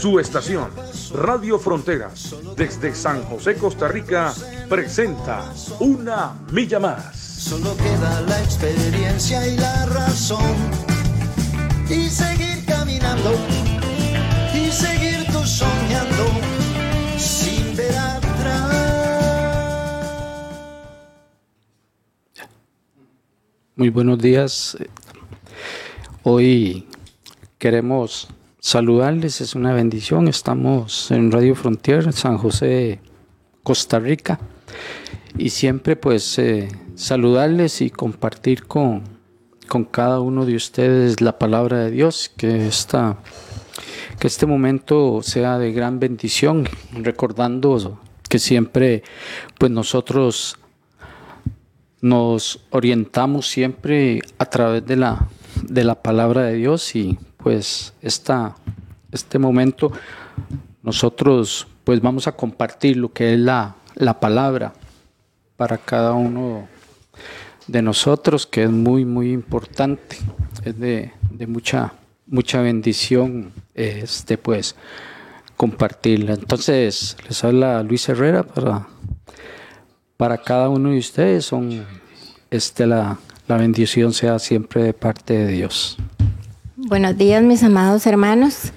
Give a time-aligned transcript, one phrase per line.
[0.00, 0.70] Su estación,
[1.12, 4.32] Radio Fronteras, desde San José, Costa Rica,
[4.66, 7.14] presenta Una Milla Más.
[7.14, 10.56] Solo queda la experiencia y la razón.
[11.90, 13.34] Y seguir caminando.
[14.54, 16.30] Y seguir tú soñando.
[17.18, 18.74] Sin ver atrás.
[23.76, 24.78] Muy buenos días.
[26.22, 26.88] Hoy
[27.58, 28.28] queremos
[28.60, 30.28] saludarles, es una bendición.
[30.28, 33.00] Estamos en Radio Frontier, San José,
[33.62, 34.38] Costa Rica.
[35.36, 39.02] Y siempre pues eh, saludarles y compartir con,
[39.68, 43.18] con cada uno de ustedes la palabra de Dios, que, esta,
[44.18, 49.02] que este momento sea de gran bendición, recordando que siempre
[49.58, 50.58] pues nosotros
[52.02, 55.28] nos orientamos siempre a través de la,
[55.62, 58.54] de la palabra de Dios y pues esta,
[59.10, 59.92] este momento
[60.82, 64.72] nosotros pues vamos a compartir lo que es la, la palabra
[65.56, 66.68] para cada uno
[67.66, 70.16] de nosotros que es muy muy importante.
[70.64, 71.94] Es de, de mucha
[72.26, 74.76] mucha bendición este pues
[75.56, 76.34] compartirla.
[76.34, 78.86] Entonces les habla Luis Herrera para
[80.16, 81.46] para cada uno de ustedes.
[81.46, 81.84] Son
[82.50, 85.98] este la, la bendición sea siempre de parte de Dios
[86.88, 88.72] Buenos días, mis amados hermanos.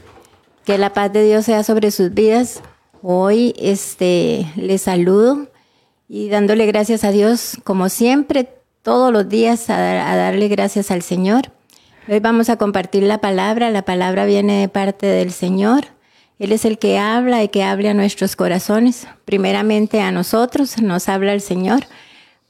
[0.66, 2.62] Que la paz de Dios sea sobre sus vidas.
[3.02, 5.48] Hoy este, les saludo
[6.08, 8.50] y dándole gracias a Dios, como siempre,
[8.82, 11.52] todos los días, a, dar- a darle gracias al Señor.
[12.08, 13.70] Hoy vamos a compartir la palabra.
[13.70, 15.86] La palabra viene de parte del Señor.
[16.40, 19.08] Él es el que habla y que hable a nuestros corazones.
[19.26, 21.82] Primeramente a nosotros nos habla el Señor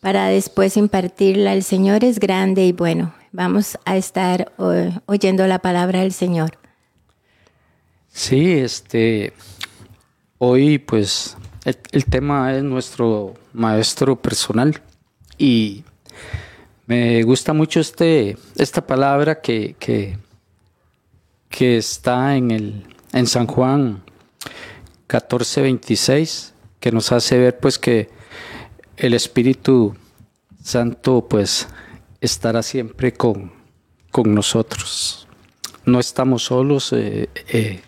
[0.02, 1.54] para después impartirla.
[1.54, 3.14] El Señor es grande y bueno.
[3.36, 4.52] Vamos a estar
[5.08, 6.60] oyendo la palabra del Señor.
[8.08, 9.34] Sí, este,
[10.38, 11.36] hoy pues
[11.66, 14.80] el, tema es nuestro maestro personal
[15.40, 15.84] y
[16.86, 20.20] me gusta mucho este, esta palabra que, que,
[21.50, 24.04] que está en, el, en San Juan
[25.08, 28.12] 14, 26, que nos hace ver pues que
[28.96, 29.96] el Espíritu
[30.62, 31.68] Santo pues
[32.24, 33.52] estará siempre con,
[34.12, 35.28] con nosotros.
[35.86, 36.94] No estamos solos.
[36.94, 37.82] eh, eh,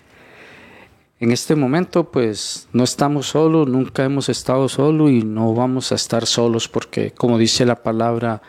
[1.19, 5.95] en este momento, pues no estamos solos, nunca hemos estado solos y no vamos a
[5.95, 8.41] estar solos porque, como dice la palabra,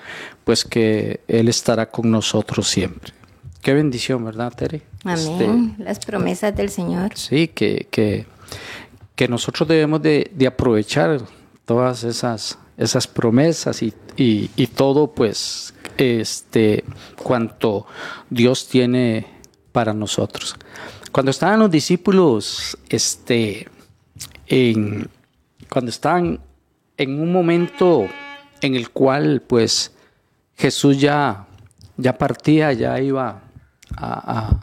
[0.44, 3.12] pues que Él estará con nosotros siempre.
[3.62, 4.82] Qué bendición, ¿verdad, Tere?
[5.04, 5.76] Amén.
[5.78, 7.12] Las promesas del Señor.
[7.14, 8.26] Este, sí, que, que,
[9.14, 11.20] que nosotros debemos de, de aprovechar
[11.64, 16.84] todas esas, esas promesas y, y, y todo, pues, este,
[17.22, 17.86] cuanto
[18.30, 19.26] Dios tiene
[19.72, 20.56] para nosotros.
[21.12, 23.68] Cuando estaban los discípulos, este,
[24.46, 25.08] en,
[25.70, 26.40] cuando estaban
[26.96, 28.06] en un momento
[28.60, 29.92] en el cual, pues,
[30.56, 31.46] Jesús ya,
[31.96, 33.42] ya partía, ya iba
[33.96, 34.60] a, a-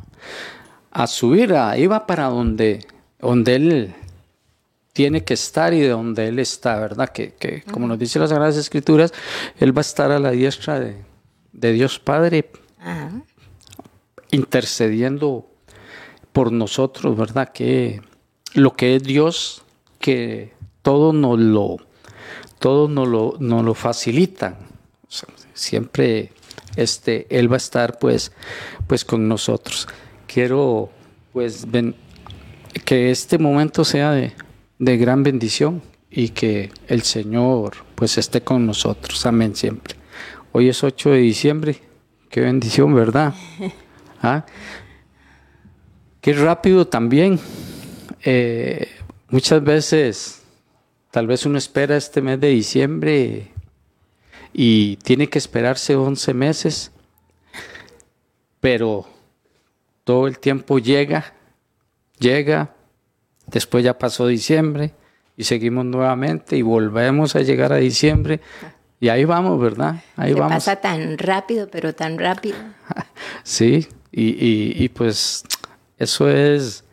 [0.92, 2.86] a subir, a- iba para donde,
[3.19, 3.96] donde Él
[4.94, 7.10] tiene que estar y de donde Él está, ¿verdad?
[7.10, 9.12] Que, que como nos dice las Sagradas Escrituras,
[9.60, 10.98] Él va a estar a la diestra de,
[11.54, 13.12] de Dios Padre Ajá.
[14.32, 15.48] intercediendo
[16.32, 17.52] por nosotros, ¿verdad?
[17.54, 18.02] Que
[18.54, 19.64] lo que es Dios,
[20.00, 21.78] que todo nos lo,
[22.60, 24.54] todo nos lo, nos lo facilitan.
[25.08, 26.32] O sea, siempre
[26.76, 28.32] este, Él va a estar pues,
[28.88, 29.88] pues con nosotros.
[30.28, 30.90] Quiero
[31.32, 31.96] pues ven-
[32.86, 34.34] que este momento sea de,
[34.80, 39.24] de gran bendición y que el Señor pues esté con nosotros.
[39.28, 39.96] Amén siempre.
[40.56, 41.78] Hoy es 8 de diciembre.
[42.30, 43.34] Qué bendición, ¿verdad?
[44.22, 44.46] ¿Ah?
[46.22, 47.40] Qué rápido también.
[48.22, 48.88] Eh,
[49.30, 50.44] muchas veces,
[51.10, 53.48] tal vez uno espera este mes de diciembre
[54.54, 56.92] y tiene que esperarse 11 meses,
[58.60, 59.08] pero
[60.04, 61.34] todo el tiempo llega,
[62.20, 62.76] llega,
[63.48, 64.94] después ya pasó diciembre
[65.36, 68.40] y seguimos nuevamente y volvemos a llegar a diciembre
[69.04, 69.96] y ahí vamos, ¿verdad?
[70.16, 70.54] Ahí Se vamos.
[70.56, 72.56] pasa tan rápido, pero tan rápido.
[73.44, 75.44] Sí, y, y- y pues
[75.98, 76.84] eso es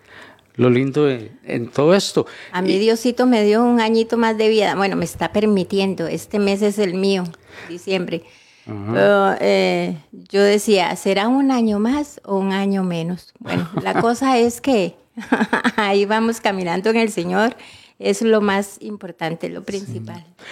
[0.56, 2.26] lo lindo en todo esto.
[2.52, 4.74] A mí Diosito me dio un añito más de vida.
[4.74, 6.06] Bueno, me está permitiendo.
[6.08, 7.24] Este mes es el mío,
[7.68, 8.24] diciembre.
[9.40, 9.96] Eh,
[10.30, 13.32] yo decía, ¿será un año más o un año menos?
[13.38, 14.96] Bueno, la cosa es que
[15.76, 17.56] ahí vamos caminando en el Señor.
[17.98, 20.24] Es lo más importante, lo principal.
[20.26, 20.44] Sí,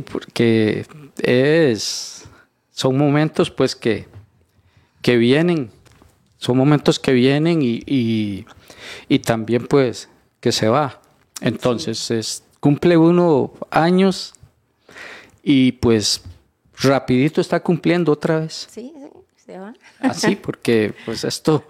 [0.00, 0.86] porque
[1.18, 2.26] es
[2.70, 4.06] son momentos pues que,
[5.00, 5.70] que vienen,
[6.38, 8.46] son momentos que vienen y, y,
[9.08, 10.08] y también pues
[10.40, 11.00] que se va.
[11.40, 14.34] Entonces es, cumple uno años
[15.42, 16.22] y pues
[16.80, 18.66] rapidito está cumpliendo otra vez.
[18.70, 19.74] Sí, sí, se va.
[20.00, 21.64] Así, porque pues esto,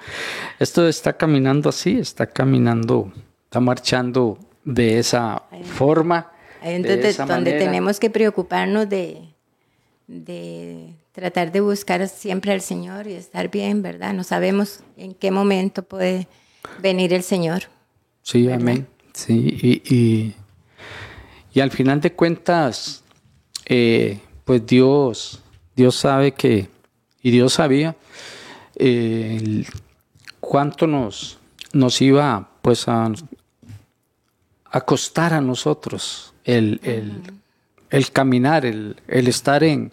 [0.59, 3.13] esto está caminando así, está caminando,
[3.45, 6.34] está marchando de esa forma.
[6.65, 7.71] Ahí es de donde, esa donde manera.
[7.71, 9.19] tenemos que preocuparnos de,
[10.07, 14.15] de tratar de buscar siempre al Señor y estar bien, ¿verdad?
[14.15, 16.27] No sabemos en qué momento puede
[16.81, 17.65] venir el Señor.
[18.23, 18.87] Sí, amén.
[19.13, 20.35] Sí, y, y,
[21.53, 23.05] y al final de cuentas,
[23.67, 25.43] eh, pues Dios,
[25.77, 26.69] Dios sabe que,
[27.23, 27.95] y Dios sabía
[28.77, 29.65] eh,
[30.41, 31.39] cuánto nos,
[31.75, 33.13] nos iba pues a,
[34.65, 37.13] a costar a nosotros el, el,
[37.91, 39.93] el caminar, el, el estar en,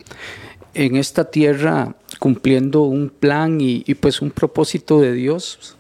[0.74, 5.76] en esta tierra cumpliendo un plan y, y, pues un propósito de Dios.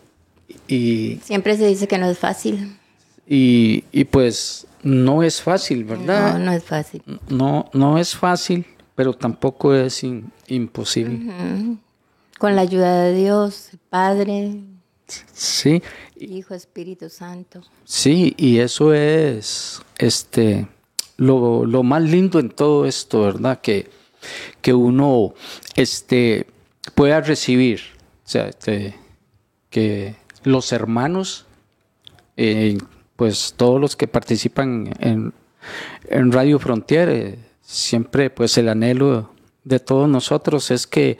[0.68, 2.77] Y, Siempre se dice que no es fácil.
[3.27, 6.38] y, y, pues no es fácil, ¿verdad?
[6.38, 7.03] No, no es fácil.
[7.29, 8.65] No, no es fácil,
[8.95, 11.31] pero tampoco es in- imposible.
[12.39, 14.56] Con la ayuda de Dios, Padre,
[15.33, 15.83] Sí,
[16.21, 17.62] Hijo, Espíritu Santo.
[17.83, 20.68] sí, y eso es este
[21.21, 23.62] lo, lo más lindo en todo esto, ¿verdad?
[23.62, 23.89] Que,
[24.62, 25.33] que uno
[25.75, 26.47] este,
[26.95, 27.81] pueda recibir,
[28.25, 28.95] o sea, este,
[29.69, 31.45] que los hermanos,
[32.38, 32.77] eh,
[33.15, 35.33] pues todos los que participan en,
[36.09, 39.29] en Radio Frontier, eh, siempre pues el anhelo
[39.63, 41.19] de todos nosotros es que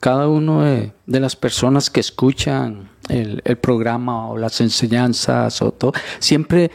[0.00, 5.72] cada uno de, de las personas que escuchan el, el programa o las enseñanzas o
[5.72, 6.70] todo, siempre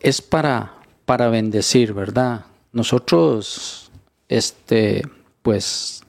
[0.00, 0.74] es para,
[1.04, 2.46] para bendecir, ¿verdad?
[2.72, 3.90] Nosotros,
[4.28, 5.02] este,
[5.42, 6.02] pues,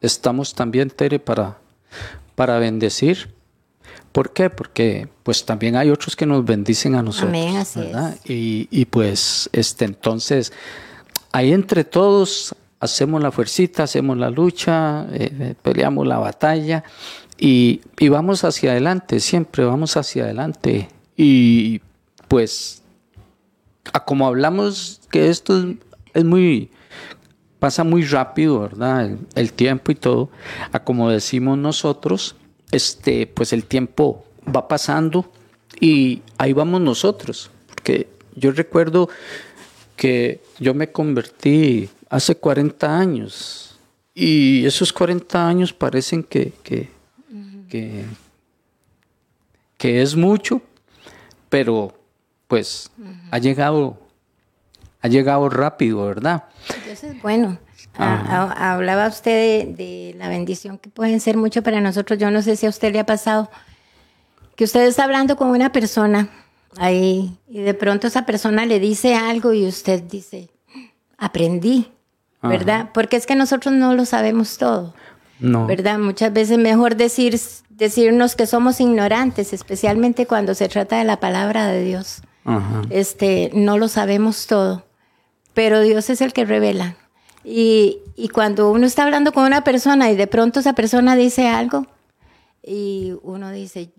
[0.00, 1.58] estamos también, Tere, para,
[2.34, 3.34] para bendecir.
[4.12, 4.50] ¿Por qué?
[4.50, 7.30] Porque pues también hay otros que nos bendicen a nosotros.
[7.30, 8.16] Amén, así ¿verdad?
[8.24, 10.52] Y, y, pues, este, entonces,
[11.30, 16.82] ahí entre todos hacemos la fuercita, hacemos la lucha, eh, peleamos la batalla
[17.40, 20.88] y, y, vamos hacia adelante, siempre vamos hacia adelante.
[21.16, 21.80] Y
[22.28, 22.82] pues,
[23.92, 25.74] a como hablamos que esto
[26.12, 26.70] es, muy,
[27.58, 29.16] pasa muy rápido, ¿verdad?
[29.34, 30.30] El, tiempo y todo,
[30.70, 32.36] a como decimos nosotros,
[32.72, 34.24] este, pues el tiempo
[34.54, 35.32] va pasando
[35.80, 39.08] y ahí vamos nosotros, porque yo recuerdo
[39.96, 43.78] que yo me convertí hace 40 años
[44.14, 46.99] y esos 40 años parecen que.
[47.70, 48.04] Que,
[49.78, 50.60] que, es mucho,
[51.48, 51.94] pero
[52.46, 53.28] pues uh -huh.
[53.30, 53.98] ha llegado
[55.02, 56.44] ha llegado rápido, ¿verdad?
[56.76, 57.58] Entonces, bueno,
[57.96, 62.18] a, a, hablaba usted de, de, la bendición que pueden ser mucho para nosotros.
[62.18, 63.50] Yo no sé si a usted le ha pasado
[64.56, 66.28] que usted está hablando con una persona
[66.76, 70.50] ahí y de pronto esa persona le dice algo y usted dice,
[71.16, 71.90] aprendí,
[72.42, 72.80] ¿verdad?
[72.80, 72.92] Ajá.
[72.92, 74.94] Porque es que nosotros no lo sabemos todo.
[75.40, 75.66] No.
[75.66, 75.98] ¿Verdad?
[75.98, 77.38] Muchas veces mejor decir,
[77.70, 82.22] decirnos que somos ignorantes, especialmente cuando se trata de la palabra de Dios.
[82.44, 82.82] Ajá.
[82.90, 84.84] Este, no lo sabemos todo,
[85.54, 86.96] pero Dios es el que revela.
[87.42, 91.48] Y, y, cuando uno está hablando con una persona y de pronto esa persona dice
[91.48, 91.86] algo
[92.62, 93.92] y uno dice,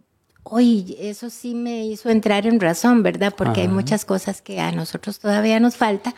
[0.44, 3.34] oye, eso sí me hizo entrar en razón, ¿verdad?
[3.36, 3.62] Porque Ajá.
[3.62, 6.14] hay muchas cosas que a nosotros todavía nos falta.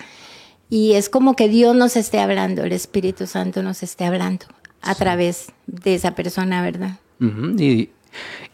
[0.69, 4.45] Y es como que Dios nos esté hablando, el Espíritu Santo nos esté hablando
[4.83, 6.99] a través de esa persona, ¿verdad?
[7.19, 7.59] Uh -huh.
[7.61, 7.89] y,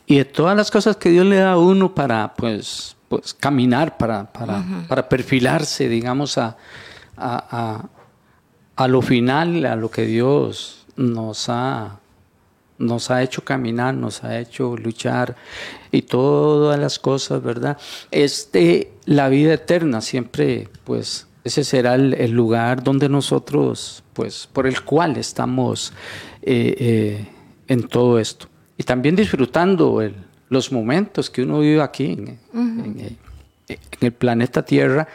[0.05, 3.97] y, de todas las cosas que Dios le da a uno para, pues, pues caminar,
[3.97, 4.87] para, para, uh -huh.
[4.87, 6.55] para perfilarse, digamos, a,
[7.17, 7.87] a,
[8.77, 11.99] a, a, lo final, a lo que Dios nos ha,
[12.77, 15.35] nos ha hecho caminar, nos ha hecho luchar
[15.91, 17.77] y todas las cosas, ¿verdad?
[18.11, 24.83] Este, la vida eterna siempre, pues, ese será el, lugar donde nosotros, pues, por el
[24.83, 25.91] cual estamos
[26.43, 27.27] eh, eh,
[27.67, 28.47] en todo esto.
[28.77, 29.99] Y también disfrutando
[30.47, 33.17] los momentos que uno vive aquí en,
[33.99, 35.07] el planeta Tierra,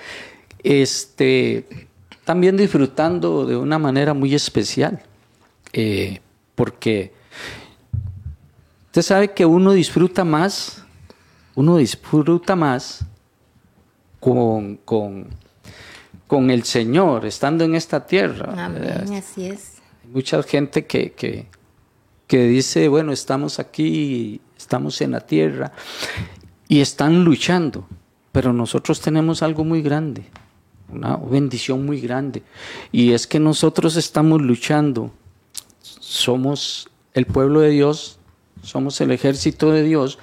[0.65, 1.67] este,
[2.25, 5.01] también disfrutando de una manera muy especial,
[5.73, 6.21] eh,
[6.57, 7.13] porque
[8.87, 10.85] usted sabe que uno disfruta más,
[11.55, 13.07] uno disfruta más
[14.19, 15.44] con, con
[16.27, 18.65] con el Señor, estando en esta tierra.
[18.65, 19.75] Amén, así es.
[20.03, 21.47] Hay mucha gente que, que,
[22.27, 25.73] que dice, bueno, estamos aquí, estamos en la tierra
[26.69, 27.87] y están luchando,
[28.33, 30.25] pero nosotros tenemos algo muy grande,
[30.89, 32.43] una bendición muy grande,
[32.91, 35.13] y es que nosotros estamos luchando,
[35.81, 38.19] somos el pueblo de Dios,
[38.63, 40.19] somos el ejército de Dios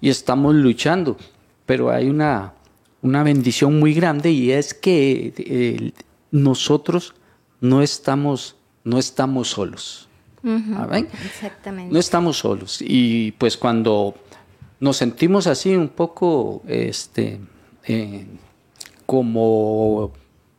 [0.00, 1.16] y estamos luchando,
[1.66, 2.54] pero hay una
[3.04, 5.92] una bendición muy grande y es que eh,
[6.30, 7.14] nosotros
[7.60, 10.08] no estamos, no estamos solos.
[10.42, 11.92] Exactamente.
[11.92, 12.78] No estamos solos.
[12.80, 14.14] Y pues cuando
[14.80, 17.40] nos sentimos así un poco, este,
[17.86, 18.26] eh,
[19.04, 20.12] como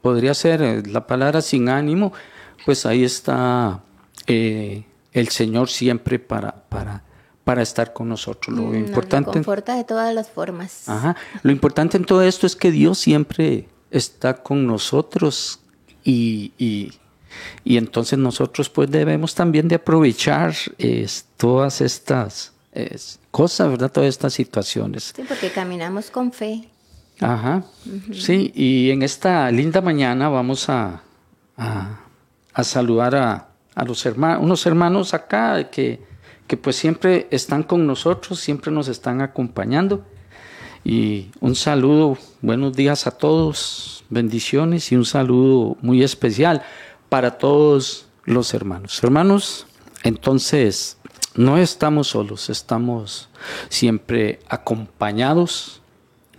[0.04, 2.14] podría ser la palabra sin ánimo,
[2.64, 3.84] pues ahí está
[4.28, 4.84] eh,
[5.14, 7.04] el Señor siempre para, para,
[7.46, 8.54] para estar con nosotros.
[8.54, 9.32] Lo mm, importante.
[9.32, 10.90] conforta de todas las formas.
[10.90, 11.16] Ajá.
[11.44, 15.60] Lo importante en todo esto es que Dios siempre está con nosotros
[16.04, 16.92] y, y,
[17.64, 20.54] y entonces nosotros pues debemos también de aprovechar
[21.38, 22.52] todas estas
[23.32, 23.92] cosas, ¿verdad?
[23.92, 25.14] Todas estas situaciones.
[25.16, 26.68] Sí, porque caminamos con fe.
[27.22, 27.64] Ajá.
[28.12, 31.04] Sí, y en esta linda mañana vamos a,
[31.56, 32.00] a,
[32.54, 36.15] a saludar a, a los hermanos, unos hermanos acá que
[36.48, 40.06] que pues siempre están con nosotros, siempre nos están acompañando.
[40.84, 46.62] Y un saludo, buenos días a todos, bendiciones y un saludo muy especial
[47.10, 49.04] para todos los hermanos.
[49.04, 49.66] Hermanos,
[50.04, 50.98] entonces
[51.34, 53.30] no estamos solos, estamos
[53.70, 55.82] siempre acompañados,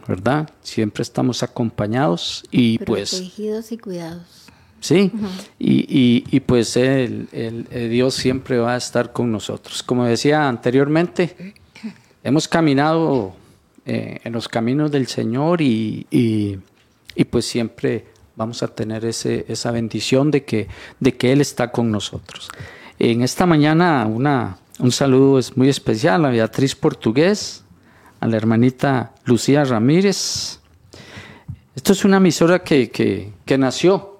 [0.07, 0.49] ¿verdad?
[0.63, 3.11] Siempre estamos acompañados y pues...
[3.11, 4.46] Protegidos y cuidados.
[4.81, 5.11] Sí,
[5.59, 9.83] y, y, pues el, el, Dios siempre va a estar con nosotros.
[9.83, 11.55] Como decía anteriormente,
[12.23, 13.35] hemos caminado
[13.85, 18.05] eh, en los caminos del Señor y, y, pues siempre
[18.35, 20.69] vamos a tener ese, esa bendición de que,
[21.01, 22.49] de que Él está con nosotros.
[22.99, 27.63] En esta mañana una, un saludo es muy especial a Beatriz Portugués,
[28.21, 30.61] a la hermanita Lucía Ramírez.
[31.75, 34.16] Esto es una emisora que, que, que nació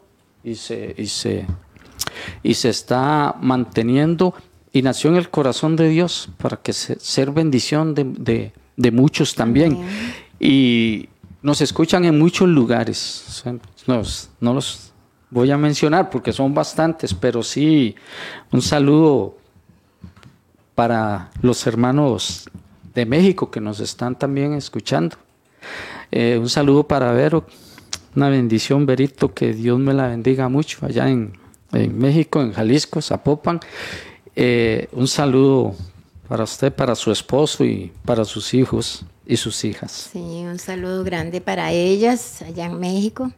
[0.47, 1.45] y se, y se,
[2.43, 4.33] y se está manteniendo
[4.73, 9.35] y nació en el corazón de Dios para que se, ser bendición de, de, muchos
[9.35, 9.77] también.
[10.39, 11.09] Y
[11.43, 13.43] nos escuchan en muchos lugares.
[13.87, 14.93] no los
[15.31, 17.97] voy a mencionar porque son bastantes, pero sí
[18.53, 19.37] un saludo
[20.77, 22.49] para los hermanos
[22.95, 25.17] de México que nos están también escuchando.
[26.13, 27.47] Eh, un saludo para Vero,
[28.17, 31.33] una bendición, Berito, que Dios me la bendiga mucho allá en,
[31.73, 33.61] México, en Jalisco, Zapopan.
[34.35, 35.75] Eh, un saludo
[36.27, 40.11] para usted, para su esposo y para sus hijos y sus hijas.
[40.13, 43.31] Sí, un saludo grande para ellas allá en México.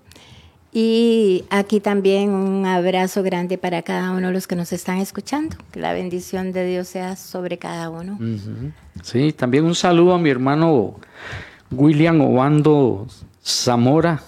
[0.73, 5.57] Y aquí también un abrazo grande para cada uno de los que nos están escuchando.
[5.73, 8.19] Que la bendición de Dios sea sobre cada uno.
[9.03, 10.97] Sí, también un saludo a mi hermano
[11.71, 13.07] William Obando
[13.43, 14.23] Zamora,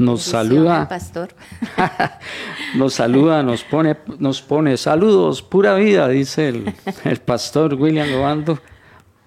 [0.00, 0.88] nos saluda.
[0.88, 1.28] Pastor.
[2.76, 8.58] nos saluda, nos pone, nos pone saludos, pura vida, dice el, el pastor William Lobando.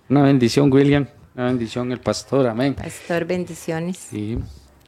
[0.10, 1.08] Una bendición, William.
[1.36, 2.48] Una bendición, el pastor.
[2.48, 2.74] Amén.
[2.76, 3.98] Pastor, bendiciones.
[3.98, 4.40] Sí.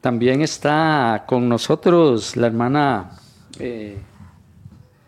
[0.01, 3.11] También está con nosotros la hermana
[3.59, 3.97] eh,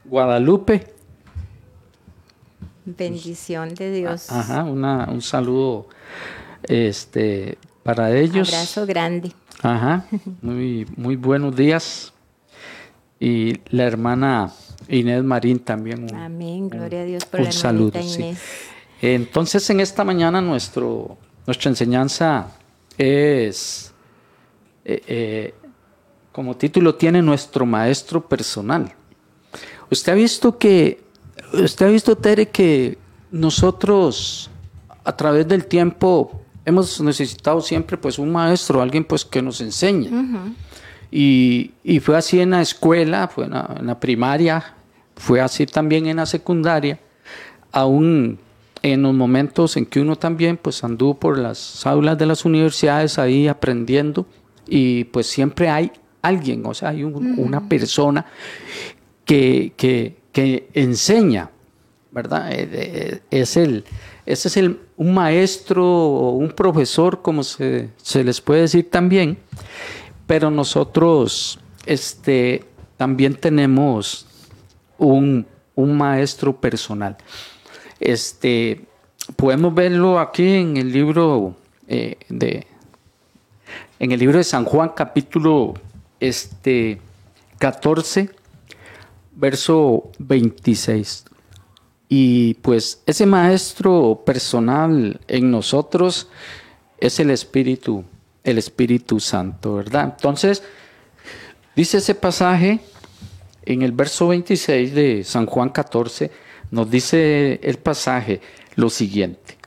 [0.06, 0.94] Guadalupe.
[2.86, 4.32] Bendición de Dios.
[4.32, 5.88] Ajá, una, un saludo
[6.64, 8.54] este, para ellos.
[8.54, 9.34] Abrazo grande.
[9.62, 10.06] Ajá,
[10.42, 12.14] muy, muy buenos días.
[13.20, 14.52] Y la hermana
[14.88, 16.14] Inés Marín también.
[16.16, 18.00] Amén, gloria a Dios por un saludo.
[18.00, 18.40] Inés.
[19.02, 22.48] Entonces, en esta mañana nuestro, nuestra enseñanza
[22.98, 23.94] es,
[24.86, 25.56] eh, eh,
[26.32, 28.94] como título tiene nuestro maestro personal.
[29.90, 31.04] Usted ha visto que,
[31.54, 32.98] usted ha visto, Tere, que
[33.32, 34.50] nosotros
[35.04, 40.10] a través del tiempo hemos necesitado siempre pues un maestro, alguien pues que nos enseñe.
[41.10, 44.76] y, y, fue así en la escuela, fue en la, primaria,
[45.16, 47.00] fue así también en la secundaria,
[47.72, 48.38] aún
[48.84, 53.18] en los momentos en que uno también pues anduvo por las aulas de las universidades
[53.18, 54.28] ahí aprendiendo
[54.68, 55.90] y pues siempre hay
[56.22, 58.26] alguien, o sea, hay una persona
[59.24, 61.50] que, que, enseña,
[62.12, 62.52] ¿verdad?
[62.52, 63.86] Eh, eh, es el,
[64.26, 69.38] ese es el, un maestro o un profesor, como se, se, les puede decir también,
[70.26, 72.66] pero nosotros este,
[72.98, 74.26] también tenemos
[74.98, 77.16] un, un maestro personal.
[78.00, 78.86] Este,
[79.36, 81.56] podemos verlo aquí en el libro
[81.88, 82.68] eh, de
[84.00, 85.74] en el libro de San Juan capítulo
[86.20, 87.02] este
[87.58, 88.30] 14
[89.32, 91.26] verso 26
[92.10, 96.30] y pues ese maestro personal en nosotros
[97.00, 98.04] es el espíritu
[98.44, 100.64] el espíritu santo verdad entonces
[101.76, 102.80] dice ese pasaje
[103.64, 106.32] en el verso 26 de San Juan 14
[106.72, 108.42] nos dice el pasaje
[108.76, 109.58] lo siguiente.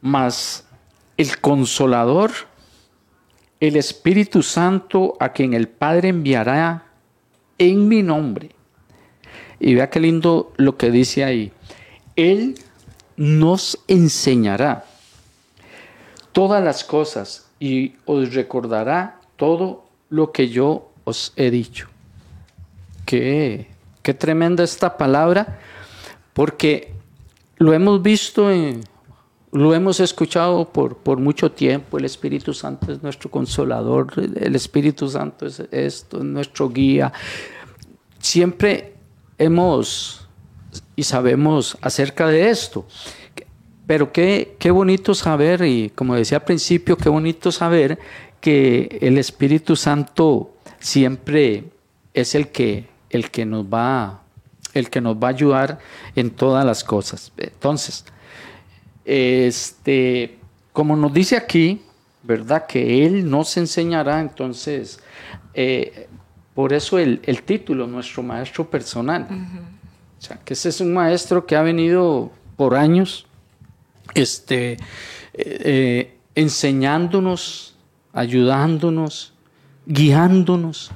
[0.00, 0.64] Mas
[1.16, 2.30] el consolador,
[3.60, 6.86] el Espíritu Santo, a quien el Padre enviará
[7.58, 8.50] en mi nombre.
[9.60, 11.52] Y vea qué lindo lo que dice ahí.
[12.16, 12.54] Él
[13.16, 14.84] nos enseñará
[16.32, 21.88] todas las cosas y os recordará todo lo que yo os he dicho.
[23.04, 23.66] Qué,
[24.02, 25.58] qué tremenda esta palabra,
[26.32, 26.92] porque
[27.56, 28.48] lo hemos visto,
[29.52, 31.98] lo hemos escuchado por, por mucho tiempo.
[31.98, 37.12] El Espíritu Santo es nuestro consolador, el Espíritu Santo es esto, es nuestro guía.
[38.20, 38.97] Siempre
[39.38, 40.28] hemos
[40.96, 42.86] y sabemos acerca de esto.
[43.86, 47.98] Pero qué, qué bonito saber, y como decía al principio, qué bonito saber
[48.40, 51.64] que el Espíritu Santo siempre
[52.12, 54.22] es el que, el que nos va
[54.74, 55.78] el que nos va a ayudar
[56.14, 57.32] en todas las cosas.
[57.36, 58.04] Entonces,
[59.04, 60.38] este,
[60.72, 61.82] como nos dice aquí,
[62.22, 62.66] ¿verdad?
[62.66, 65.00] Que Él nos enseñará, entonces,
[65.54, 66.08] eh,
[66.58, 69.28] por eso el, título, nuestro maestro personal.
[70.18, 73.26] O sea, que ese es un maestro que ha venido por años,
[74.12, 74.78] este, eh,
[75.34, 77.76] eh, enseñándonos,
[78.12, 79.34] ayudándonos,
[79.86, 80.90] guiándonos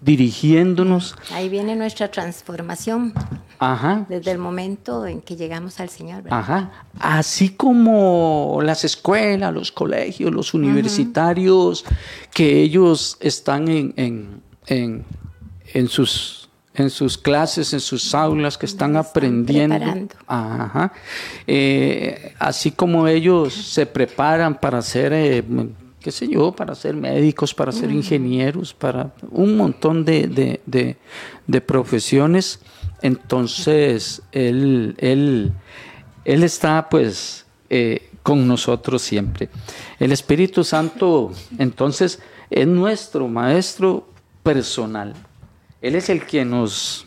[0.00, 1.16] dirigiéndonos.
[1.32, 3.12] Ahí viene nuestra transformación.
[3.58, 4.06] Ajá.
[4.08, 6.22] Desde el momento en que llegamos al Señor.
[6.30, 6.84] Ajá.
[6.98, 11.84] Así como las escuelas, los colegios, los universitarios,
[12.32, 14.42] que ellos están en, en,
[15.88, 20.08] sus, en sus clases, en sus aulas, que están, aprendiendo.
[20.26, 20.92] Ajá.
[21.46, 25.44] Eh, así como ellos se preparan para ser eh,
[26.00, 30.96] qué sé yo, para ser médicos, para ser ingenieros, para un montón de,
[31.66, 32.60] profesiones.
[33.02, 35.52] Entonces, él, él,
[36.24, 39.50] él está pues eh, con nosotros siempre.
[39.98, 44.08] El Espíritu Santo, entonces, es nuestro maestro
[44.42, 45.14] personal.
[45.82, 47.06] Él es el que nos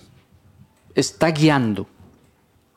[0.96, 1.88] está guiando.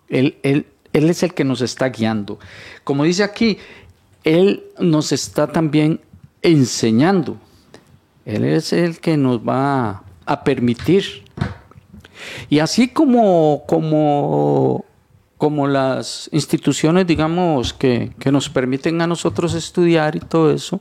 [0.09, 2.39] Él, él, él es el que nos está guiando.
[2.85, 3.59] Como dice aquí,
[4.25, 6.01] Él nos está también
[6.43, 7.39] enseñando.
[8.25, 11.25] Él es el que nos va a permitir.
[12.49, 14.85] Y así como, como,
[15.37, 20.81] como las instituciones, digamos, que, nos permiten a nosotros estudiar y todo eso,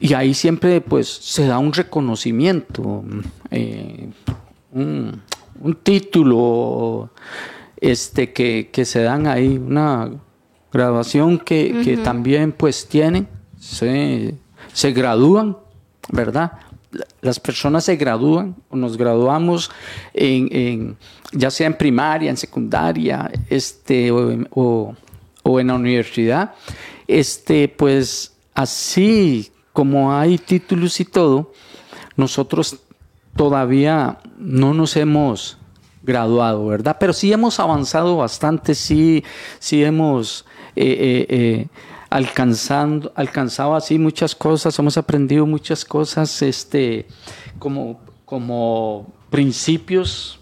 [0.00, 3.04] y ahí siempre pues se da un reconocimiento,
[3.50, 4.08] eh,
[4.72, 5.22] un,
[5.82, 7.10] título
[7.80, 10.10] este, que, se dan ahí, una
[10.72, 13.28] graduación que, que también pues tienen.
[13.58, 14.34] Sí,
[14.74, 15.56] se gradúan,
[16.10, 16.52] ¿verdad?
[17.22, 19.70] Las personas se gradúan, nos graduamos
[20.12, 20.96] en,
[21.32, 24.94] ya sea en primaria, en secundaria, este, o,
[25.44, 26.54] en la universidad.
[27.06, 31.52] Este, pues así como hay títulos y todo,
[32.16, 32.78] nosotros
[33.36, 35.58] todavía no nos hemos
[36.04, 36.96] graduado, ¿verdad?
[37.00, 39.24] Pero sí hemos avanzado bastante, sí,
[39.58, 41.66] sí hemos eh, eh, eh,
[42.08, 47.08] alcanzando, alcanzado así muchas cosas, hemos aprendido muchas cosas, este,
[47.58, 50.38] como, como principios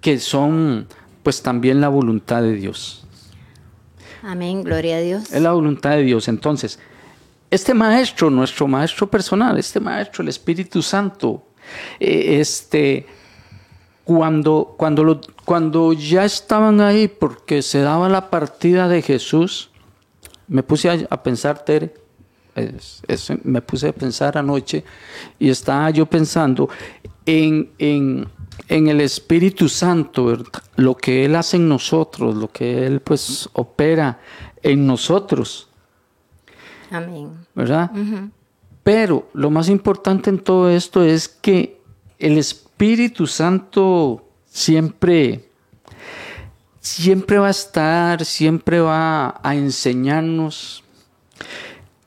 [0.00, 0.86] que son
[1.24, 3.04] pues también la voluntad de Dios.
[4.22, 5.32] Amén, gloria a Dios.
[5.32, 6.28] Es la voluntad de Dios.
[6.28, 6.78] Entonces,
[7.52, 11.48] este maestro, nuestro maestro personal, este maestro, el Espíritu Santo,
[12.00, 13.04] eh, este,
[14.04, 19.70] cuando, cuando, cuando ya estaban ahí, porque se daba la partida de Jesús,
[20.48, 21.92] me puse a, pensar, Tere,
[23.44, 24.82] me puse a pensar anoche
[25.38, 26.70] y estaba yo pensando
[27.26, 28.28] en, en,
[28.68, 30.42] el Espíritu Santo,
[30.76, 34.20] lo que Él hace en nosotros, lo que Él pues opera
[34.62, 35.68] en nosotros.
[36.92, 37.30] Amén.
[37.54, 37.90] ¿Verdad?
[38.82, 41.80] Pero lo más importante en todo esto es que
[42.18, 45.48] el Espíritu Santo siempre,
[46.80, 50.84] siempre va a estar, siempre va a enseñarnos,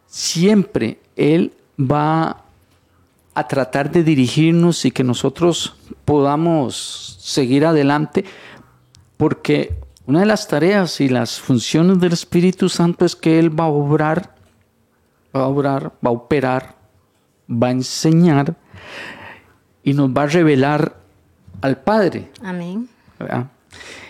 [0.08, 2.44] siempre Él va
[3.34, 8.24] a tratar de dirigirnos y que nosotros podamos seguir adelante,
[9.18, 13.66] porque una de las tareas y las funciones del Espíritu Santo es que Él va
[13.66, 14.35] a obrar,
[15.36, 16.76] va a obrar, va a operar,
[17.50, 18.56] va a enseñar
[19.84, 20.96] y nos va a revelar
[21.62, 22.32] al Padre.
[22.42, 22.88] Amén.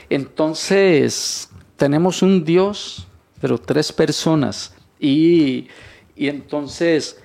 [0.10, 3.08] Entonces, tenemos un Dios,
[3.42, 4.74] pero tres personas.
[5.00, 5.68] Y,
[6.16, 7.20] y entonces,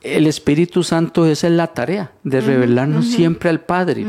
[0.00, 4.04] el Espíritu Santo esa es la tarea de revelarnos siempre al Padre.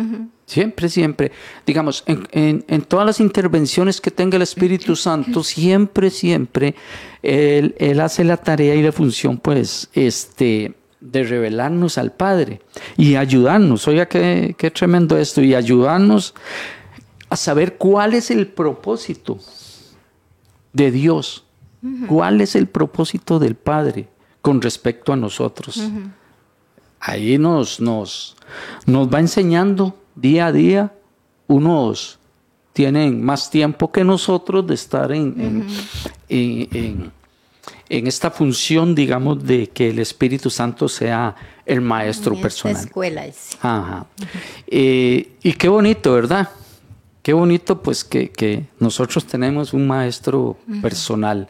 [0.45, 1.31] Siempre, siempre.
[1.65, 6.75] Digamos, en, en, todas las intervenciones que tenga el Espíritu Santo, siempre, siempre,
[7.23, 12.61] él, él, hace la tarea y la función, pues, este, de revelarnos al Padre
[12.95, 13.87] y ayudarnos.
[13.87, 15.41] Oiga, qué, qué tremendo esto.
[15.41, 16.35] Y ayudarnos
[17.29, 19.39] a saber cuál es el propósito
[20.73, 21.45] de Dios.
[22.07, 24.07] ¿Cuál es el propósito del Padre
[24.41, 25.87] con respecto a nosotros?
[26.99, 28.35] Ahí nos, nos,
[28.87, 30.93] nos va enseñando día a día,
[31.47, 32.19] unos
[32.73, 35.65] tienen más tiempo que nosotros de estar en,
[36.27, 37.11] en,
[37.87, 42.75] esta función, digamos, de que el Espíritu Santo sea el maestro en personal.
[42.75, 43.57] Esta escuela es.
[43.61, 44.05] Ajá.
[44.67, 46.49] Eh, y qué bonito, ¿verdad?
[47.21, 51.47] Qué bonito, pues, que, que nosotros tenemos un maestro personal.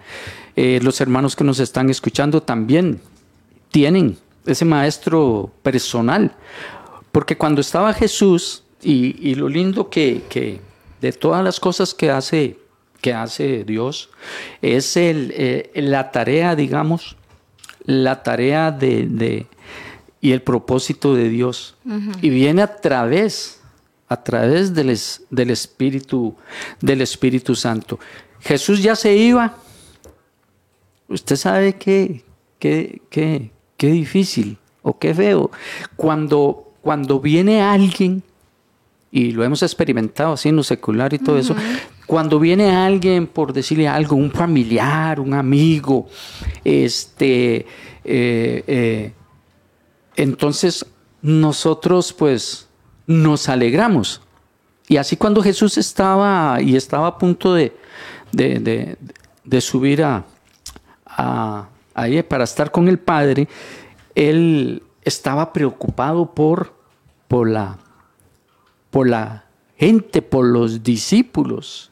[0.55, 3.01] Eh, los hermanos que nos están escuchando también
[3.71, 6.31] tienen ese maestro personal.
[7.15, 10.59] Porque cuando estaba Jesús, y, lo lindo que,
[10.99, 12.59] de todas las cosas que hace,
[12.99, 14.09] que hace Dios,
[14.61, 17.15] es el, eh, la tarea, digamos,
[17.85, 19.47] la tarea de,
[20.19, 21.77] y el propósito de Dios.
[22.21, 23.61] Y viene a través,
[24.09, 24.99] a través del,
[25.29, 26.35] del, Espíritu,
[26.81, 27.97] del Espíritu Santo.
[28.41, 29.55] Jesús ya se iba.
[31.07, 32.25] Usted sabe qué,
[32.59, 35.49] qué, qué, qué difícil o qué feo.
[35.95, 38.21] Cuando, cuando viene alguien
[39.11, 41.55] y lo hemos experimentado así en lo secular y todo eso,
[42.05, 46.07] cuando viene alguien por decirle algo, un familiar, un amigo,
[46.63, 47.65] este,
[48.03, 49.13] eh, eh,
[50.15, 50.85] entonces
[51.23, 52.67] nosotros pues
[53.07, 54.21] nos alegramos.
[54.87, 57.75] Y así cuando Jesús estaba y estaba a punto de,
[58.31, 60.23] de, subir a,
[61.07, 63.47] a, ahí para estar con el Padre,
[64.13, 66.74] él estaba preocupado por,
[67.35, 67.77] por la
[68.91, 69.43] por la
[69.75, 71.91] gente, por los discípulos.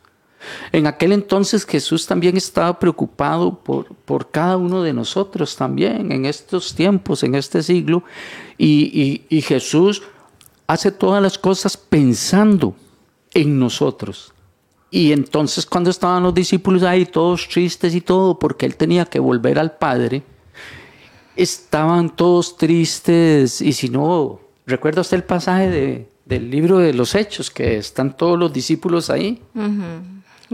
[0.72, 6.26] En aquel entonces Jesús también estaba preocupado por, por cada uno de nosotros también, en
[6.26, 8.06] estos tiempos, en este siglo.
[8.58, 10.04] Y, y, Jesús
[10.66, 12.74] hace todas las cosas pensando
[13.34, 14.32] en nosotros.
[14.90, 19.20] Y entonces cuando estaban los discípulos ahí todos tristes y todo, porque él tenía que
[19.20, 20.24] volver al Padre,
[21.36, 23.60] estaban todos tristes.
[23.60, 28.16] Y si no, ¿recuerda usted el pasaje de, del libro de los hechos, que están
[28.16, 29.42] todos los discípulos ahí.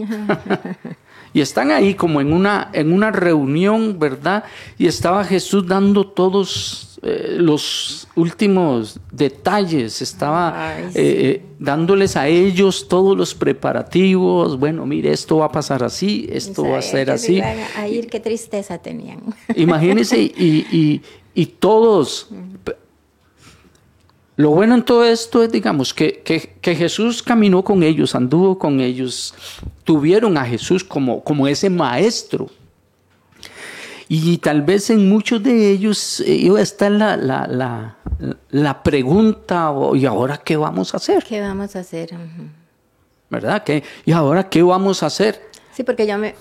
[1.33, 4.43] y están ahí como en una, en una reunión, ¿verdad?
[4.77, 12.87] Y estaba Jesús dando todos eh, los últimos detalles, estaba eh, eh, dándoles a ellos
[12.87, 14.57] todos los preparativos.
[14.57, 17.41] Bueno, mire, esto va a pasar así, esto va a ser así.
[17.41, 19.19] A ir, qué tristeza tenían.
[19.55, 21.01] Imagínense, y, y,
[21.35, 22.27] y todos
[24.39, 26.23] lo bueno en todo esto es, digamos, que,
[26.63, 29.33] Jesús caminó con ellos, anduvo con ellos,
[29.83, 32.49] tuvieron a Jesús como, como ese maestro.
[34.07, 37.97] Y tal vez en muchos de ellos eh, iba a estar la, la,
[38.49, 41.21] la, pregunta, ¿y ahora qué vamos a hacer?
[41.25, 42.11] ¿Qué vamos a hacer?
[43.29, 43.61] ¿Verdad?
[43.65, 45.41] ¿Qué, ¿Y ahora qué vamos a hacer?
[45.73, 46.35] Sí, porque yo me,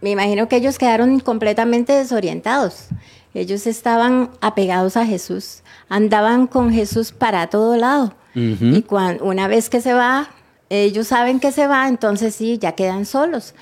[0.00, 2.90] me imagino que ellos quedaron completamente desorientados.
[3.34, 8.14] Ellos estaban apegados a Jesús, andaban con Jesús para todo lado.
[8.34, 10.30] Y cuando, una vez que se va,
[10.70, 13.54] ellos saben que se va, entonces sí, ya quedan solos.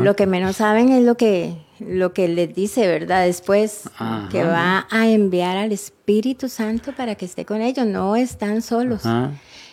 [0.00, 3.26] Lo que menos saben es lo que, lo que les dice, ¿verdad?
[3.26, 3.90] Después,
[4.30, 7.86] que va a enviar al Espíritu Santo para que esté con ellos.
[7.86, 9.02] No están solos.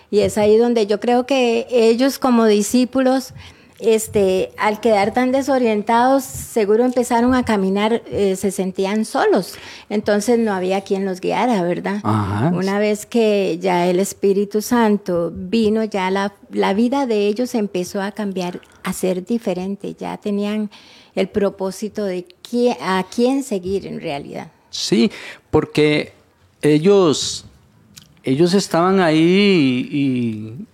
[0.10, 3.34] Y es ahí donde yo creo que ellos como discípulos
[3.82, 9.56] este, al quedar tan desorientados, seguro empezaron a caminar, eh, se sentían solos.
[9.90, 12.02] Entonces no había quien los guiara, ¿verdad?
[12.54, 18.02] Una vez que ya el Espíritu Santo vino, ya la, la vida de ellos empezó
[18.02, 19.96] a cambiar, a ser diferente.
[19.98, 20.70] Ya tenían
[21.16, 22.26] el propósito de
[22.80, 24.52] a quién seguir en realidad.
[24.70, 25.12] Sí,
[25.50, 26.14] porque
[26.62, 27.46] ellos,
[28.24, 30.66] ellos estaban ahí y, y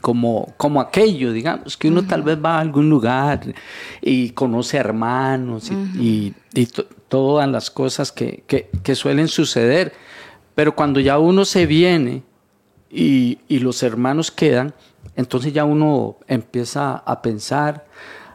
[0.00, 3.40] como, como aquello, digamos, que uno tal vez va a algún lugar
[4.02, 6.68] y conoce hermanos y, y,
[7.08, 9.92] todas las cosas que, que, suelen suceder,
[10.54, 12.22] pero cuando ya uno se viene
[12.90, 14.74] y, y, los hermanos quedan,
[15.16, 17.86] entonces ya uno empieza a pensar,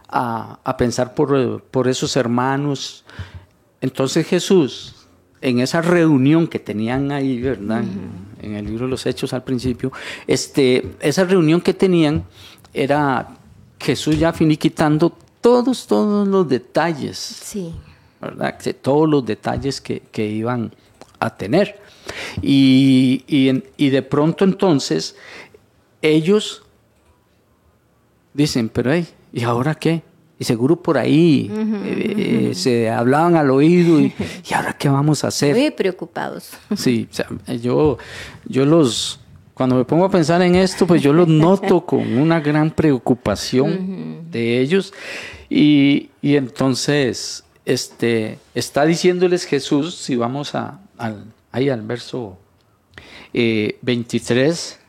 [0.07, 3.05] a, a pensar por, por esos hermanos.
[3.81, 5.04] Entonces Jesús
[5.45, 7.83] en esa reunión que tenían ahí, ¿verdad?
[8.41, 9.91] En el libro de los Hechos al principio,
[10.25, 12.23] este, esa reunión que tenían
[12.73, 13.37] era
[13.79, 17.19] Jesús ya finiquitando todos, todos los detalles.
[17.19, 17.75] Sí.
[18.19, 18.57] ¿Verdad?
[18.81, 20.73] Todos los detalles que, iban
[21.19, 21.79] a tener.
[22.41, 25.15] Y, y, de pronto entonces
[26.01, 26.63] ellos
[28.33, 30.01] dicen, pero hey, ¿y ahora qué?
[30.37, 31.49] Y seguro por ahí
[31.85, 34.13] eh, se hablaban al oído y,
[34.49, 35.55] y, ahora qué vamos a hacer.
[35.55, 36.51] Muy preocupados.
[36.75, 37.07] Sí,
[37.61, 37.97] yo,
[38.45, 39.19] yo los,
[39.53, 44.29] cuando me pongo a pensar en esto, pues yo los noto con una gran preocupación
[44.29, 44.93] de ellos.
[45.49, 52.37] Y, y, entonces, este, está diciéndoles Jesús, si vamos a, al, ahí al verso
[53.33, 54.85] 23, eh,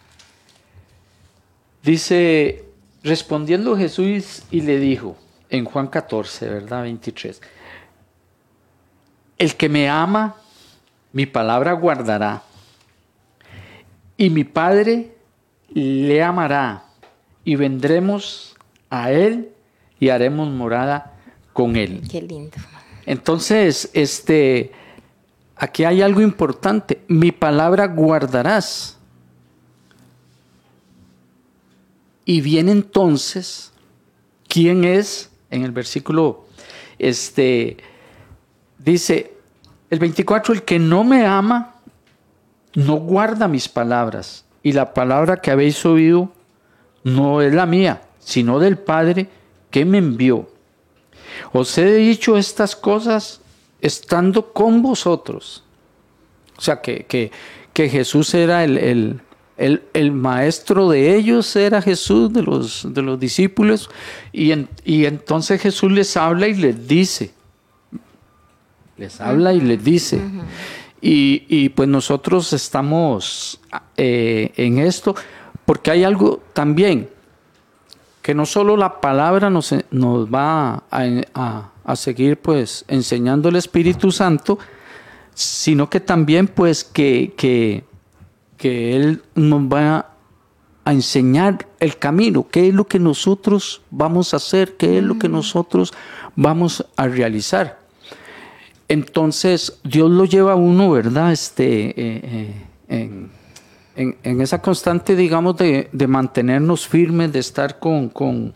[1.84, 2.64] dice,
[3.04, 5.16] respondiendo Jesús y le dijo,
[5.50, 6.82] en Juan 14, ¿verdad?
[6.82, 7.40] 23.
[9.38, 10.36] El que me ama,
[11.12, 12.42] mi palabra guardará,
[14.16, 15.14] y mi Padre
[15.68, 16.84] le amará,
[17.44, 18.56] y vendremos
[18.90, 19.50] a él
[20.00, 21.14] y haremos morada
[21.52, 22.02] con él.
[22.10, 22.56] Qué lindo.
[23.04, 24.72] Entonces, este,
[25.54, 27.02] aquí hay algo importante.
[27.08, 28.98] Mi palabra guardarás.
[32.24, 33.72] Y viene entonces,
[34.48, 36.46] ¿quién es en el versículo,
[36.98, 37.76] este,
[38.78, 39.34] dice,
[39.90, 41.74] el 24, el que no me ama,
[42.74, 46.32] no guarda mis palabras, y la palabra que habéis oído
[47.04, 49.28] no es la mía, sino del Padre
[49.70, 50.48] que me envió.
[51.52, 53.40] Os he dicho estas cosas
[53.80, 55.62] estando con vosotros.
[56.56, 57.30] O sea, que, que,
[57.72, 59.20] que Jesús era el, el,
[60.12, 63.90] maestro de ellos era Jesús, de los, de los discípulos,
[64.32, 64.52] y,
[64.84, 67.32] y entonces Jesús les habla y les dice,
[68.96, 70.20] les habla y les dice.
[71.00, 73.60] y, pues nosotros estamos
[73.96, 75.14] eh, en esto
[75.64, 77.08] porque hay algo también
[78.26, 84.10] que no solo la palabra nos, nos va a, a, seguir pues enseñando el Espíritu
[84.10, 84.58] Santo,
[85.32, 87.84] sino que también pues que, que
[88.56, 90.10] que Él nos va
[90.84, 95.18] a enseñar el camino, qué es lo que nosotros vamos a hacer, qué es lo
[95.18, 95.92] que nosotros
[96.36, 97.80] vamos a realizar.
[98.88, 101.32] Entonces, Dios lo lleva a uno, ¿verdad?
[101.32, 102.54] Este, eh,
[102.88, 103.28] eh,
[103.96, 108.54] en, esa constante, digamos, de, mantenernos firmes, de estar con, con,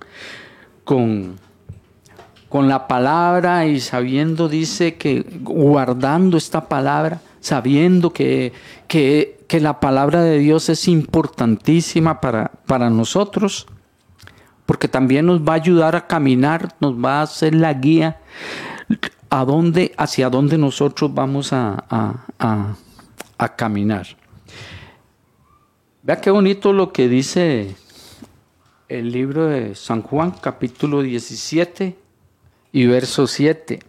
[0.85, 1.37] con,
[2.49, 8.53] con la palabra y sabiendo, dice que guardando esta palabra, sabiendo que,
[8.87, 13.67] que que la palabra de Dios es importantísima para, para nosotros,
[14.65, 18.21] porque también nos va a ayudar a caminar, nos va a hacer la guía
[19.29, 21.85] a dónde, hacia dónde nosotros vamos a,
[22.39, 24.07] a caminar.
[26.05, 27.75] Vea qué bonito lo que dice
[28.89, 31.99] el libro de San Juan, capítulo 17
[32.71, 33.81] y verso 7.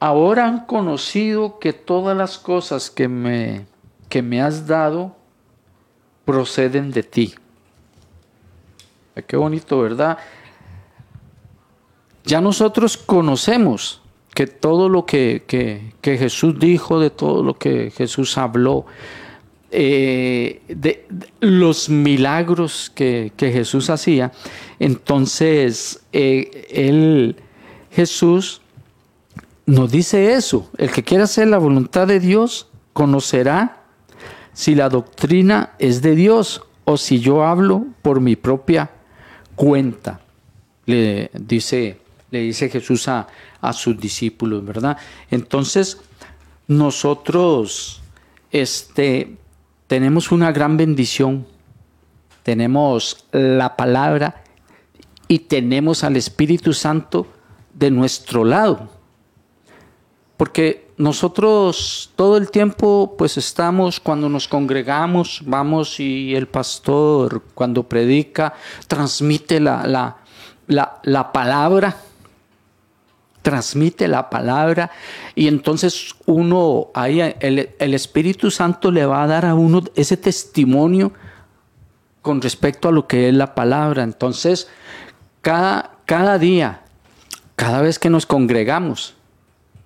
[0.00, 3.66] Ahora han conocido que todas las cosas que me,
[4.08, 5.14] que me has dado
[6.24, 7.34] proceden de ti.
[9.26, 10.18] Qué bonito, ¿verdad?
[12.24, 14.00] Ya nosotros conocemos
[14.34, 18.86] que todo lo que, Jesús dijo, de todo lo que Jesús habló,
[19.70, 21.06] eh, de,
[21.40, 24.32] los milagros que, Jesús hacía,
[24.78, 27.34] entonces eh,
[27.90, 28.62] Jesús,
[29.70, 30.68] nos dice eso.
[30.76, 33.84] El que quiera hacer la voluntad de Dios conocerá
[34.52, 38.90] si la doctrina es de Dios o si yo hablo por mi propia
[39.54, 40.20] cuenta.
[40.86, 42.00] Le dice,
[42.32, 43.28] le dice Jesús a,
[43.60, 44.96] a sus discípulos, ¿verdad?
[45.30, 45.98] Entonces,
[46.66, 48.02] nosotros
[48.50, 49.36] este,
[49.86, 51.46] tenemos una gran bendición.
[52.42, 54.42] Tenemos la palabra
[55.28, 57.28] y tenemos al Espíritu Santo
[57.72, 58.99] de nuestro lado
[60.40, 67.82] porque nosotros todo el tiempo pues estamos cuando nos congregamos, vamos y el pastor cuando
[67.82, 68.54] predica
[68.88, 69.86] transmite la,
[70.66, 71.94] la, la, palabra
[73.42, 74.90] transmite la palabra
[75.34, 80.16] y entonces uno, ahí el, el, Espíritu Santo le va a dar a uno ese
[80.16, 81.12] testimonio
[82.22, 84.04] con respecto a lo que es la palabra.
[84.04, 84.68] Entonces,
[85.42, 86.80] cada, cada día,
[87.56, 89.19] cada vez que nos congregamos,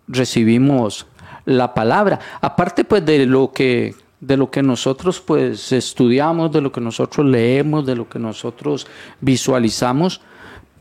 [0.09, 1.07] recibimos
[1.45, 2.19] la palabra.
[2.41, 7.27] Aparte pues de lo que de lo que nosotros pues estudiamos, de lo que nosotros
[7.27, 8.87] leemos, de lo que nosotros
[9.21, 10.23] visualizamos,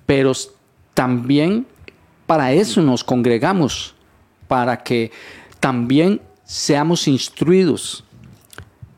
[0.06, 0.32] pero
[0.94, 1.68] también
[2.26, 3.96] para eso nos congregamos,
[4.48, 5.12] para que
[5.60, 8.04] también seamos instruidos.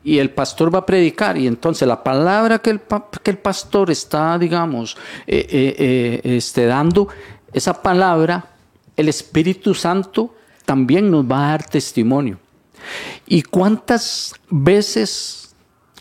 [0.04, 2.80] Y el pastor va a predicar y entonces la palabra que el,
[3.24, 7.08] que el pastor está, digamos, eh, eh, eh, este, dando,
[7.52, 8.55] esa palabra,
[8.96, 12.38] el Espíritu Santo también nos va a dar testimonio.
[13.26, 15.54] ¿Y cuántas veces,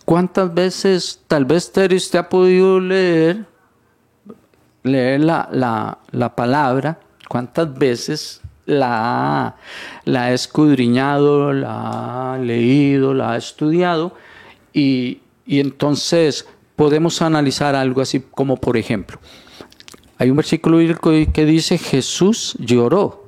[0.05, 3.45] cuántas veces tal vez Terry usted ha podido leer,
[4.83, 9.55] leer la, la, palabra, cuántas veces la ha,
[10.05, 14.13] la ha escudriñado, la ha leído, la ha estudiado
[14.73, 19.19] y, y entonces podemos analizar algo así como por ejemplo,
[20.17, 23.25] hay un versículo bíblico que dice Jesús lloró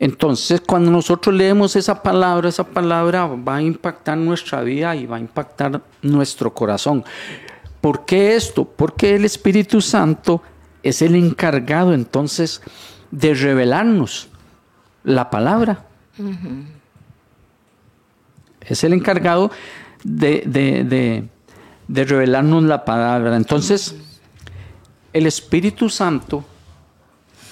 [0.00, 5.18] entonces, cuando nosotros leemos esa palabra, esa palabra va a impactar nuestra vida y va
[5.18, 7.04] a impactar nuestro corazón.
[7.82, 8.64] ¿Por qué esto?
[8.64, 10.42] Porque el Espíritu Santo
[10.82, 12.62] es el encargado entonces
[13.10, 14.30] de revelarnos
[15.04, 15.84] la palabra.
[18.62, 19.50] Es el encargado
[20.02, 21.28] de,
[21.94, 23.36] revelarnos la palabra.
[23.36, 23.96] Entonces,
[25.12, 26.44] el Espíritu Santo,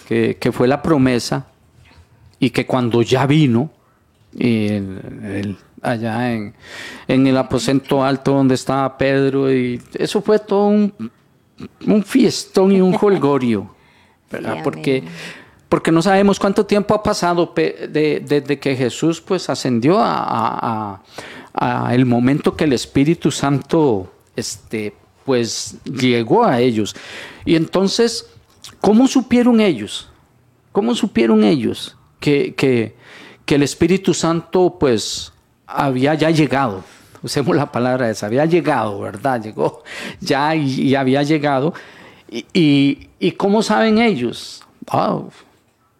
[0.06, 1.46] que, que fue la promesa,
[2.40, 3.70] y que cuando ya vino,
[5.82, 6.54] allá en,
[7.08, 13.74] el aposento alto donde estaba Pedro, y eso fue todo un, fiestón y un holgorio,
[14.30, 14.58] ¿verdad?
[14.62, 15.02] porque,
[15.68, 21.02] porque no sabemos cuánto tiempo ha pasado desde que Jesús pues ascendió a,
[21.90, 26.94] el momento que el Espíritu Santo este, pues llegó a ellos.
[27.44, 28.26] Y entonces,
[28.80, 30.08] ¿cómo supieron ellos?
[30.72, 31.96] ¿Cómo supieron ellos?
[32.20, 35.32] que, que, el Espíritu Santo pues
[35.66, 36.84] había ya llegado.
[37.22, 39.42] Usemos la palabra esa, había llegado, ¿verdad?
[39.42, 39.82] Llegó
[40.20, 41.74] ya y, había llegado.
[42.30, 44.62] Y, cómo saben ellos?
[44.92, 45.30] Wow,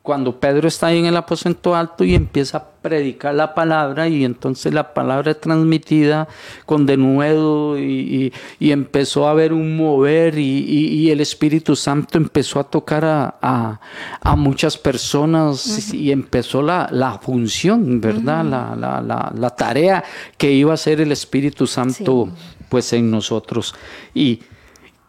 [0.02, 4.72] cuando Pedro está ahí en el aposento alto y empieza predicar la palabra y entonces
[4.72, 6.26] la palabra es transmitida
[6.64, 12.64] con denuedo y, y, empezó a haber un mover y, el Espíritu Santo empezó a
[12.64, 13.80] tocar a,
[14.22, 18.44] a, muchas personas y empezó la, la función, ¿verdad?
[18.44, 20.02] la, la, la, tarea
[20.38, 22.30] que iba a hacer el Espíritu Santo
[22.70, 23.74] pues en nosotros.
[24.14, 24.40] Y,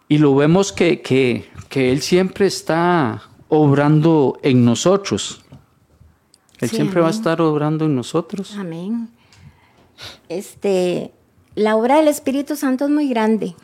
[0.09, 5.41] y lo vemos que, que, que Él siempre está obrando en nosotros.
[6.59, 8.55] Él siempre va a estar obrando en nosotros.
[8.57, 9.09] Amén.
[10.27, 11.11] Este,
[11.55, 13.55] la obra del Espíritu Santo es muy grande.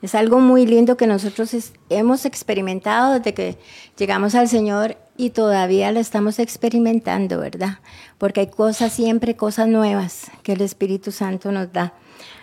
[0.00, 1.54] Es algo muy lindo que nosotros
[1.90, 3.58] hemos experimentado desde que
[3.98, 7.80] llegamos al Señor y todavía la estamos experimentando, ¿verdad?
[8.16, 11.92] Porque hay cosas, siempre cosas nuevas que el Espíritu Santo nos da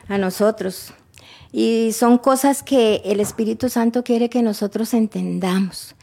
[0.09, 0.93] a nosotros.
[1.51, 5.95] Y son cosas que el Espíritu Santo quiere que nosotros entendamos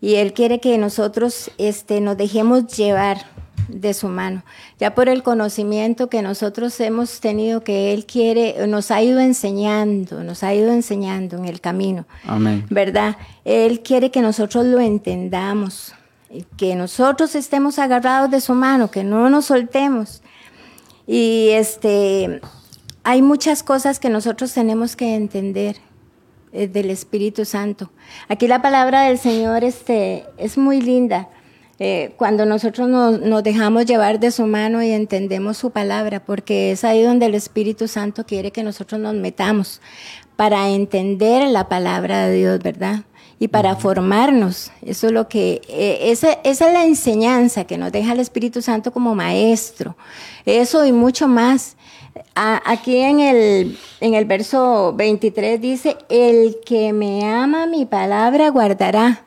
[0.00, 3.18] y Él quiere que nosotros este, nos dejemos llevar
[3.68, 4.44] de su mano,
[4.78, 10.22] ya por el conocimiento que nosotros hemos tenido que Él quiere, nos ha ido enseñando,
[10.22, 12.06] nos ha ido enseñando en el camino.
[12.26, 12.64] Amén.
[12.70, 13.16] ¿Verdad?
[13.44, 15.94] Él quiere que nosotros lo entendamos,
[16.56, 20.22] que nosotros estemos agarrados de su mano, que no nos soltemos.
[21.06, 22.40] Y este,
[23.02, 25.76] hay muchas cosas que nosotros tenemos que entender
[26.56, 27.90] eh, del Espíritu Santo.
[28.28, 31.28] Aquí la palabra del Señor este, es muy linda.
[31.78, 36.84] Eh, cuando nosotros nos, dejamos llevar de su mano y entendemos su palabra, porque es
[36.84, 39.82] ahí donde el Espíritu Santo quiere que nosotros nos metamos
[40.36, 43.00] para entender la palabra de Dios, ¿verdad?
[43.38, 44.72] Y para formarnos.
[44.80, 48.62] Eso es lo que, eh, esa, esa es la enseñanza que nos deja el Espíritu
[48.62, 49.96] Santo como maestro.
[50.46, 51.76] Eso y mucho más
[52.34, 59.22] aquí en el, en el verso 23 dice, el que me ama mi palabra guardará.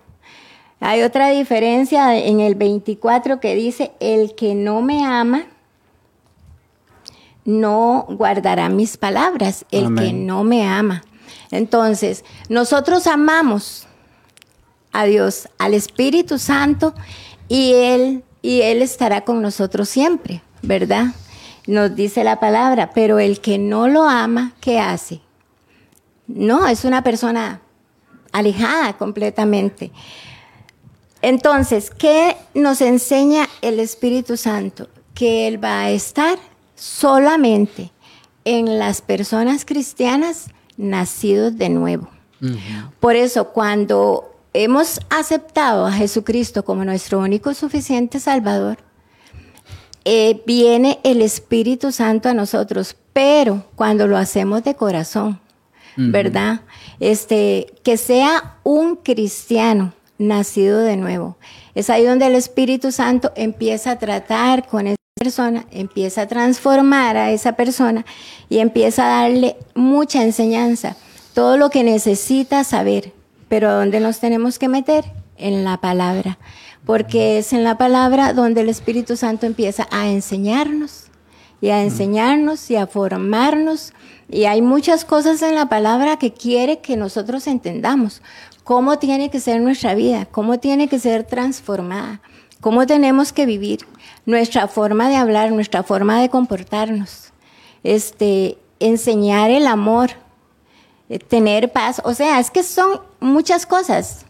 [0.80, 5.46] Hay otra diferencia en el 24 que dice, el que no me ama
[7.50, 11.04] no guardará mis palabras, el que no me ama.
[11.52, 13.88] Entonces, nosotros amamos
[14.92, 16.94] a Dios, al Espíritu Santo,
[17.48, 21.08] y Él, y Él estará con nosotros siempre, ¿verdad?
[21.70, 25.22] Nos dice la palabra, pero el que no lo ama, ¿qué hace?
[26.26, 27.62] No, es una persona
[28.32, 29.92] alejada completamente.
[31.22, 34.90] Entonces, ¿qué nos enseña el Espíritu Santo?
[35.14, 36.40] Que Él va a estar
[36.74, 37.92] solamente
[38.46, 42.10] en las personas cristianas nacidos de nuevo.
[43.00, 48.89] Por eso, cuando hemos aceptado a Jesucristo como nuestro único suficiente Salvador,
[50.06, 55.40] eh, viene el Espíritu Santo a nosotros, pero cuando lo hacemos de corazón,
[55.98, 56.62] ¿verdad?
[57.02, 61.38] Este, que sea un cristiano nacido de nuevo.
[61.76, 67.18] Es ahí donde el Espíritu Santo empieza a tratar con esa persona, empieza a transformar
[67.18, 68.06] a esa persona
[68.48, 70.96] y empieza a darle mucha enseñanza,
[71.34, 73.14] todo lo que necesita saber.
[73.48, 75.06] Pero ¿dónde nos tenemos que meter?
[75.38, 76.38] En la palabra,
[76.86, 81.06] porque es en la palabra donde el Espíritu Santo empieza a enseñarnos
[81.62, 83.94] y a enseñarnos y a formarnos.
[84.30, 88.22] Y hay muchas cosas en la palabra que quiere que nosotros entendamos.
[88.64, 92.22] Cómo tiene que ser nuestra vida, cómo tiene que ser transformada,
[92.62, 93.80] cómo tenemos que vivir,
[94.26, 97.32] nuestra forma de hablar, nuestra forma de comportarnos,
[97.84, 100.12] este, enseñar el amor,
[101.10, 104.26] eh, tener paz, o sea, es que son muchas cosas,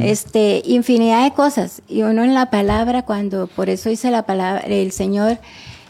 [0.00, 1.82] este, infinidad de cosas.
[1.88, 5.38] Y uno en la palabra, cuando, por eso dice la palabra, el Señor,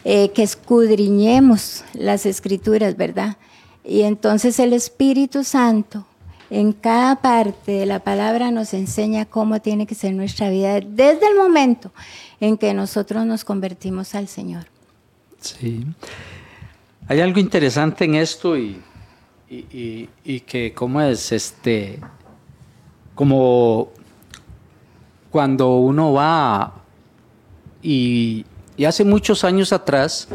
[0.05, 3.37] eh, que escudriñemos las escrituras, ¿verdad?
[3.85, 6.05] Y entonces el Espíritu Santo
[6.49, 11.27] en cada parte de la palabra nos enseña cómo tiene que ser nuestra vida desde
[11.27, 11.91] el momento
[12.39, 14.65] en que nosotros nos convertimos al Señor.
[15.41, 15.85] Sí.
[17.07, 18.81] Hay algo interesante en esto y,
[19.49, 21.99] y, que cómo es este,
[23.15, 23.89] como
[25.31, 26.73] cuando uno va
[27.81, 28.45] y,
[28.85, 30.27] hace muchos años atrás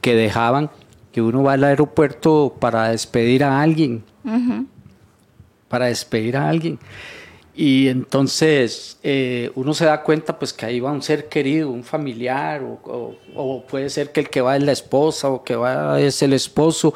[0.00, 0.70] que dejaban
[1.12, 4.04] que uno va al aeropuerto para despedir a alguien
[5.70, 6.78] para despedir a alguien.
[7.54, 11.84] Y entonces eh, uno se da cuenta pues que ahí va un ser querido, un
[11.84, 16.22] familiar, o, puede ser que el que va es la esposa o que va es
[16.22, 16.92] el esposo.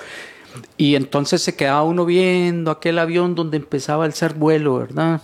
[0.77, 5.23] Y entonces se quedaba uno viendo aquel avión donde empezaba el ser vuelo, ¿verdad?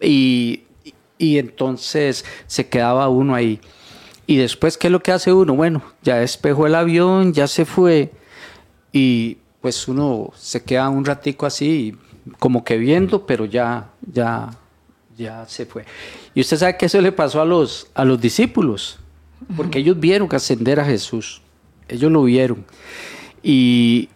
[0.00, 0.62] Y,
[1.18, 3.60] y entonces se quedaba uno ahí.
[4.26, 5.54] Y después, ¿qué es lo que hace uno?
[5.54, 8.12] Bueno, ya despejó el avión, ya se fue.
[8.92, 11.96] Y pues uno se queda un ratico así
[12.38, 14.50] como que viendo, pero ya, ya,
[15.16, 15.84] ya se fue.
[16.34, 18.98] Y usted sabe que eso le pasó a los, a los discípulos,
[19.56, 21.42] porque ellos vieron ascender a Jesús,
[21.88, 22.64] ellos lo vieron.
[23.42, 24.08] Y,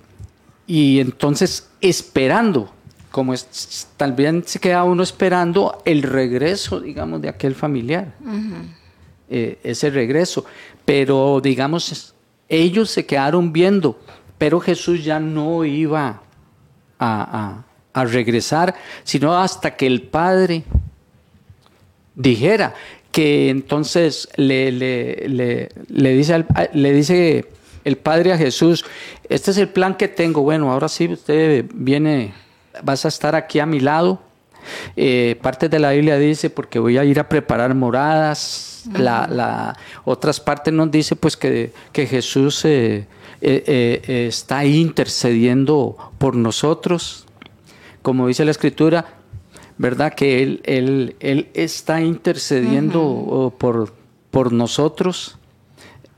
[0.69, 2.71] y entonces esperando,
[3.11, 8.14] como es, tal vez se queda uno esperando el regreso, digamos, de aquel familiar,
[9.29, 10.45] eh, ese regreso.
[10.85, 12.14] Pero, digamos,
[12.49, 13.99] ellos se quedaron viendo,
[14.37, 16.23] pero Jesús ya no iba
[17.01, 20.64] a, a regresar, sino hasta que el Padre
[22.14, 22.75] dijera
[23.11, 25.69] que entonces le, le,
[26.14, 27.47] dice, le dice
[27.89, 28.84] el Padre a Jesús,
[29.28, 32.32] este es el plan que tengo, bueno, ahora sí, usted viene,
[32.82, 34.20] vas a estar aquí a mi lado.
[34.97, 38.84] Eh, parte de la Biblia dice, porque voy a ir a preparar moradas.
[38.93, 43.07] la, la, otras partes nos dice pues que, que Jesús eh,
[43.41, 47.26] eh, está intercediendo por nosotros
[48.03, 49.05] como dice la escritura,
[49.76, 50.14] ¿verdad?
[50.14, 53.93] Que Él, él, él está intercediendo por,
[54.30, 55.36] por nosotros.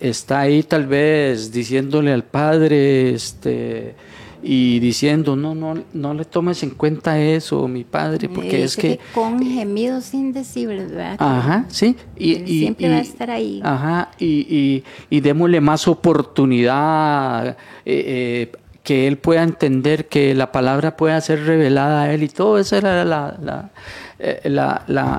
[0.01, 3.95] Está ahí tal vez diciéndole al Padre, este,
[4.43, 8.99] y diciendo, no, no, no le tomes en cuenta eso, mi Padre, porque es que...
[9.15, 11.17] Con gemidos indecibles, ¿verdad?
[11.19, 11.97] Ajá, sí.
[12.17, 13.61] Y, siempre va a estar ahí.
[13.63, 20.97] Ajá, y, y, démosle más oportunidad eh, eh, que él pueda entender que la palabra
[20.97, 23.71] pueda ser revelada a él y todo esa era la,
[24.19, 24.41] eh,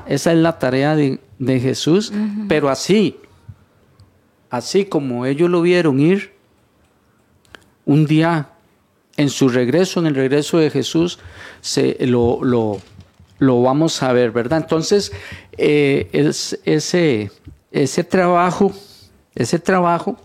[0.08, 2.12] esa es la tarea de, Jesús
[2.46, 3.16] pero así
[4.52, 6.32] así como ellos lo vieron ir
[7.84, 8.50] un día
[9.16, 11.18] en su regreso en el regreso de Jesús
[11.60, 15.10] se lo, lo, vamos a ver verdad entonces
[15.58, 17.32] eh, es, ese
[17.72, 18.72] ese trabajo
[19.34, 20.16] ese trabajo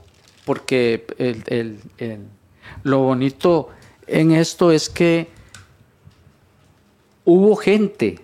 [0.46, 1.80] porque el
[2.84, 3.70] lo bonito
[4.08, 5.28] en esto es que
[7.26, 8.20] hubo gente,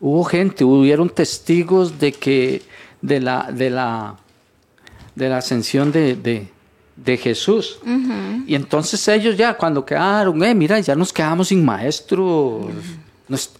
[0.00, 2.62] hubo gente, hubieron testigos de que
[3.02, 4.16] de la, de la,
[5.18, 6.48] de la ascensión de,
[7.18, 7.80] Jesús.
[8.46, 12.70] Y entonces ellos ya cuando quedaron, eh, mira, ya nos quedamos sin maestro,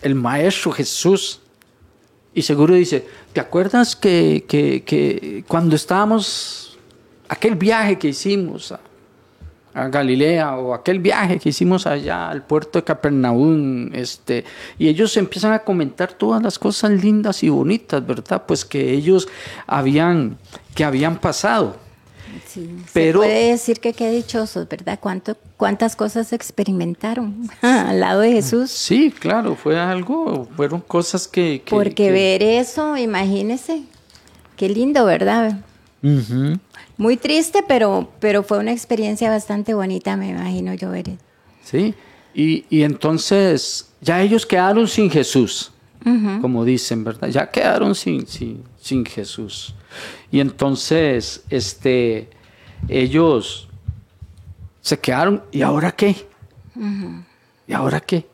[0.03, 1.41] el maestro Jesús.
[2.35, 6.79] Y seguro dice, ¿te acuerdas que, que, que cuando estábamos,
[7.29, 8.81] aquel viaje que hicimos a
[9.87, 14.45] Galilea o aquel viaje que hicimos allá al puerto de Capernaum, este,
[14.79, 18.43] y ellos empiezan a comentar todas las cosas lindas y bonitas, ¿verdad?
[18.47, 19.29] Pues que ellos
[19.69, 20.37] habían,
[20.75, 21.77] que habían pasado.
[22.47, 24.99] Sí, Pero- se puede decir que qué dichosos, ¿verdad?
[25.01, 28.71] ¿Cuánto, ¿Cuántas cosas experimentaron al lado de Jesús?
[28.71, 31.63] Sí, claro, fue algo, fueron cosas que...
[31.65, 33.83] que- Porque que- ver eso, imagínese,
[34.57, 35.61] qué lindo, ¿verdad?
[36.03, 36.59] Ujú.
[36.99, 41.09] Muy triste, pero, pero fue una experiencia bastante bonita, me imagino yo ver.
[41.09, 41.19] eso.
[41.65, 41.95] Sí,
[42.35, 45.73] y, y entonces ya ellos quedaron sin Jesús,
[46.41, 47.29] como dicen, ¿verdad?
[47.29, 49.75] Ya quedaron sin, sin, sin Jesús.
[50.31, 52.31] Y entonces, este,
[52.89, 53.69] ellos
[54.81, 56.27] se quedaron, ¿y ahora qué?
[57.67, 58.27] ¿Y ahora qué?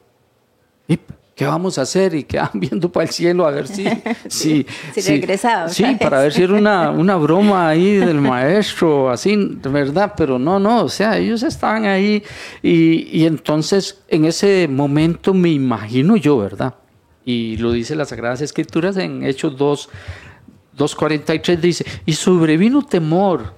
[1.34, 2.14] ¿Y qué vamos a hacer?
[2.14, 3.86] Y quedan viendo para el cielo a ver si...
[4.28, 9.36] si, Si regresaba Sí, para ver si era una, una broma ahí del maestro, así,
[9.36, 12.22] de verdad, pero no, no, o sea, ellos estaban ahí
[12.62, 16.74] y, y entonces en ese momento me imagino yo, ¿verdad?
[17.24, 19.88] Y lo dice las Sagradas Escrituras en Hechos 2,
[20.76, 23.54] 2.43, dice, y sobrevino temor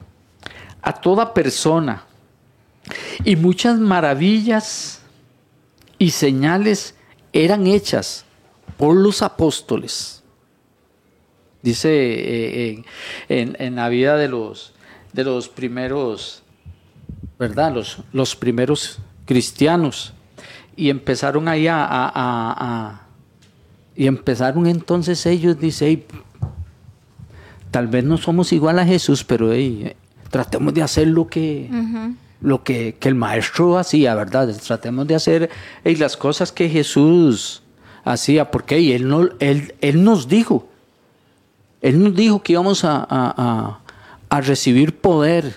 [0.82, 2.04] a toda persona
[3.24, 5.00] y muchas maravillas
[5.98, 6.94] y señales
[7.44, 8.24] eran hechas
[8.76, 10.22] por los apóstoles.
[11.62, 12.84] Dice eh,
[13.28, 14.72] en, la vida de los,
[15.12, 16.42] de los primeros,
[17.38, 17.74] ¿verdad?
[17.74, 20.12] Los, los primeros cristianos.
[20.76, 23.00] Y empezaron ahí a,
[23.96, 26.06] y empezaron entonces ellos, dice, "Ey,
[27.70, 29.96] tal vez no somos igual a Jesús, pero ey, eh,
[30.30, 31.68] tratemos de hacer lo que,
[32.40, 34.54] lo que, que el maestro hacía, ¿verdad?
[34.66, 35.50] Tratemos de hacer
[35.84, 37.62] ey, las cosas que Jesús
[38.04, 40.68] hacía, porque ey, él, no, él, él nos dijo,
[41.82, 43.80] Él nos dijo que íbamos a, a- a-
[44.28, 45.54] a recibir poder,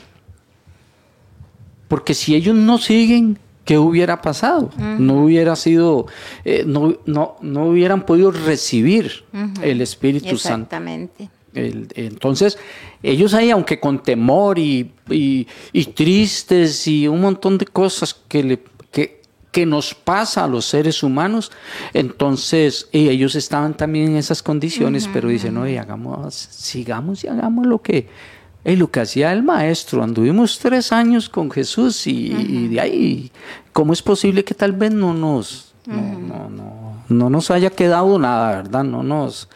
[1.88, 4.70] porque si ellos no siguen, ¿qué hubiera pasado?
[4.78, 6.06] No hubiera sido,
[6.46, 9.24] eh, no, no, no hubieran podido recibir
[9.64, 10.76] el Espíritu Santo.
[10.76, 11.30] Exactamente.
[11.54, 12.58] Entonces,
[13.04, 18.44] ellos ahí, aunque con temor y, y- y tristes y un montón de cosas que,
[18.44, 18.60] le,
[18.92, 19.22] que,
[19.52, 21.52] que nos pasa a los seres humanos,
[21.94, 27.66] entonces y ellos estaban también en esas condiciones, pero dicen, oye, hagamos, sigamos y hagamos
[27.66, 28.08] lo que,
[28.64, 30.04] eh, lo que hacía el maestro.
[30.04, 33.32] Anduvimos tres años con Jesús y, y de ahí,
[33.74, 35.66] ¿cómo es posible que tal vez no nos...
[35.88, 36.69] No, no, no,
[37.10, 38.84] no nos haya quedado nada, ¿verdad?
[38.84, 39.50] No nos,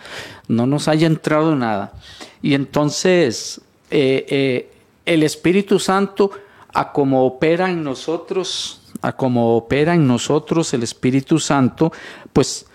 [0.47, 1.93] no nos haya entrado nada.
[2.41, 4.71] Y entonces eh, eh,
[5.05, 6.31] el Espíritu Santo,
[6.73, 11.91] a como opera en nosotros, a como opera en nosotros el Espíritu Santo,
[12.31, 12.65] pues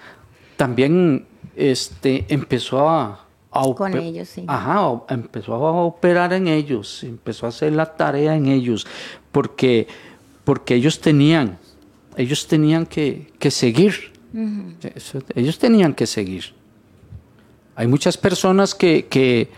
[0.57, 1.27] también
[1.57, 4.45] este, empezó a, a Con ellos, sí.
[4.47, 8.87] Ajá, empezó a operar en ellos, empezó a hacer la tarea en ellos,
[9.33, 9.89] porque,
[10.45, 11.59] porque ellos tenían,
[12.17, 14.18] ellos tenían que, que seguir.
[15.35, 16.45] Ellos tenían que seguir.
[17.77, 19.51] Hay muchas personas que, que,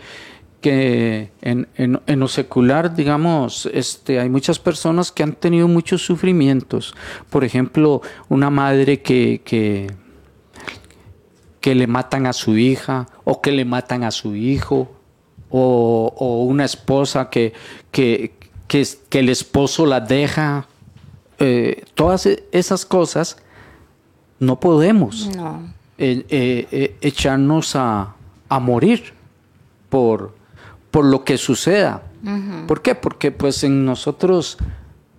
[1.41, 6.93] en, en- en lo secular, digamos, este, hay muchas personas que han tenido muchos sufrimientos.
[7.29, 9.91] Por ejemplo, una madre que, que,
[11.59, 14.91] que le matan a su hija o que le matan a su hijo
[15.49, 17.53] o, una esposa que,
[17.91, 18.33] que,
[18.67, 20.67] que, que el esposo la deja.
[21.39, 23.37] Eh, todas esas cosas
[24.41, 25.61] no podemos No.
[25.97, 28.15] eh, eh, eh, echarnos a,
[28.49, 29.13] a morir
[29.89, 30.35] por,
[30.91, 32.03] por lo que suceda.
[32.67, 32.93] ¿Por qué?
[32.95, 34.57] Porque pues en nosotros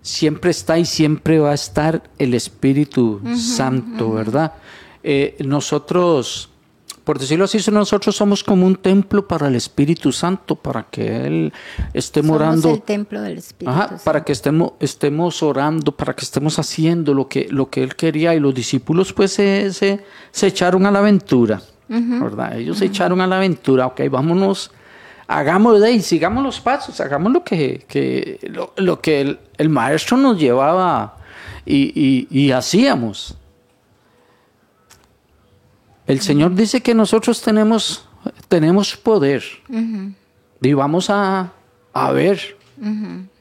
[0.03, 4.53] siempre está y siempre va a estar el Espíritu Santo, ¿verdad?
[5.03, 6.51] Eh, nosotros,
[7.05, 11.53] por decirlo así, nosotros somos como un templo para el Espíritu Santo, para que Él
[11.95, 12.63] esté morando.
[12.63, 13.71] Somos el templo del Espíritu.
[13.71, 14.25] Ajá, para Santo.
[14.25, 18.35] que estemos, estemos orando, para que estemos haciendo lo que, lo que él quería.
[18.35, 22.57] Y los discípulos pues se, se, se echaron a la aventura, ¿verdad?
[22.59, 24.71] Ellos se echaron a la aventura, ok, vámonos,
[25.27, 29.69] hagamos de ahí, sigamos los pasos, hagamos lo que, que, lo, lo que el, el
[29.69, 31.17] maestro nos llevaba
[31.67, 33.37] y, y- y hacíamos.
[36.07, 38.07] El Señor dice que nosotros tenemos,
[38.49, 39.43] tenemos poder.
[40.61, 41.53] Y vamos a,
[41.93, 42.57] a ver.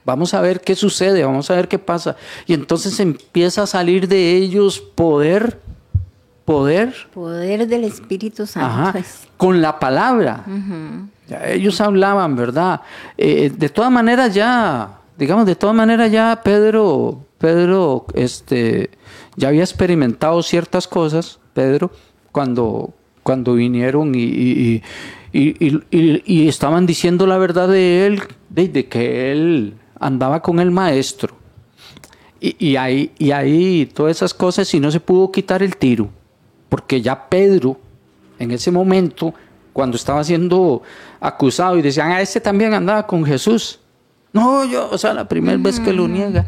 [0.04, 2.16] Vamos a ver qué sucede, vamos a ver qué pasa.
[2.48, 5.60] Y entonces empieza a salir de ellos poder,
[6.46, 8.68] poder, Poder del Espíritu Santo.
[8.68, 9.28] ajá, pues.
[9.38, 10.44] con la palabra.
[11.28, 12.82] Ya ellos hablaban, ¿verdad?
[13.18, 18.90] Eh, de todas maneras ya, digamos, de todas maneras ya Pedro, Pedro, este,
[19.36, 21.92] ya había experimentado ciertas cosas, Pedro,
[22.32, 24.84] cuando, cuando vinieron y, y-
[25.34, 30.72] y- y- estaban diciendo la verdad de él, de, de que él andaba con el
[30.72, 31.36] maestro.
[32.40, 36.10] Y, y, ahí, y ahí todas esas cosas y no se pudo quitar el tiro,
[36.70, 37.78] porque ya Pedro,
[38.40, 39.34] en ese momento,
[39.74, 40.82] cuando estaba siendo
[41.20, 43.80] acusado y decían, ah, este también andaba con Jesús.
[44.34, 46.48] No, yo, o sea, la primera vez que lo niega.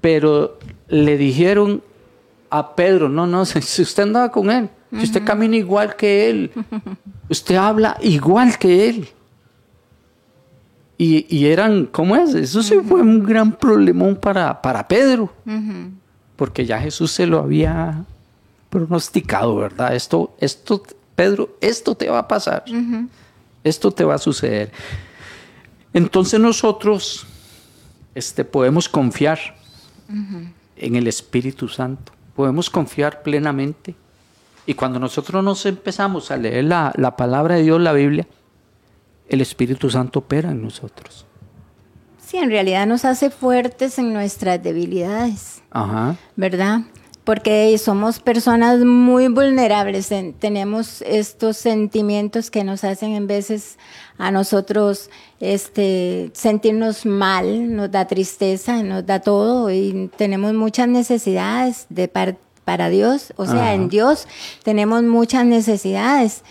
[0.00, 0.58] Pero
[0.88, 1.82] le dijeron
[2.50, 6.52] a Pedro, no, no, si usted andaba con él, si usted camina igual que él,
[7.28, 9.08] usted habla igual que él.
[10.98, 12.32] Y, eran, ¿cómo es?
[12.32, 15.32] Eso sí fue un gran problemón para, para Pedro,
[16.36, 18.04] porque ya Jesús se lo había
[18.70, 19.96] pronosticado, ¿verdad?
[19.96, 20.82] Esto, esto,
[21.16, 22.64] Pedro, esto te va a pasar,
[23.64, 24.70] esto te va a suceder.
[25.92, 27.26] Entonces nosotros
[28.14, 29.40] este, podemos confiar
[30.76, 33.96] en el Espíritu Santo, podemos confiar plenamente.
[34.66, 38.26] Y cuando nosotros nos empezamos a leer la, la palabra de Dios, la Biblia,
[39.28, 41.26] el Espíritu Santo opera en nosotros.
[42.18, 45.62] Sí, en realidad nos hace fuertes en nuestras debilidades.
[45.70, 46.16] Ajá.
[46.36, 46.80] ¿Verdad?
[47.24, 50.10] Porque somos personas muy vulnerables,
[50.40, 53.78] tenemos estos sentimientos que nos hacen en veces
[54.18, 55.08] a nosotros
[55.38, 62.08] este, sentirnos mal, nos da tristeza, nos da todo y tenemos muchas necesidades de
[62.64, 64.28] para Dios, o sea, en Dios
[64.62, 66.42] tenemos muchas necesidades.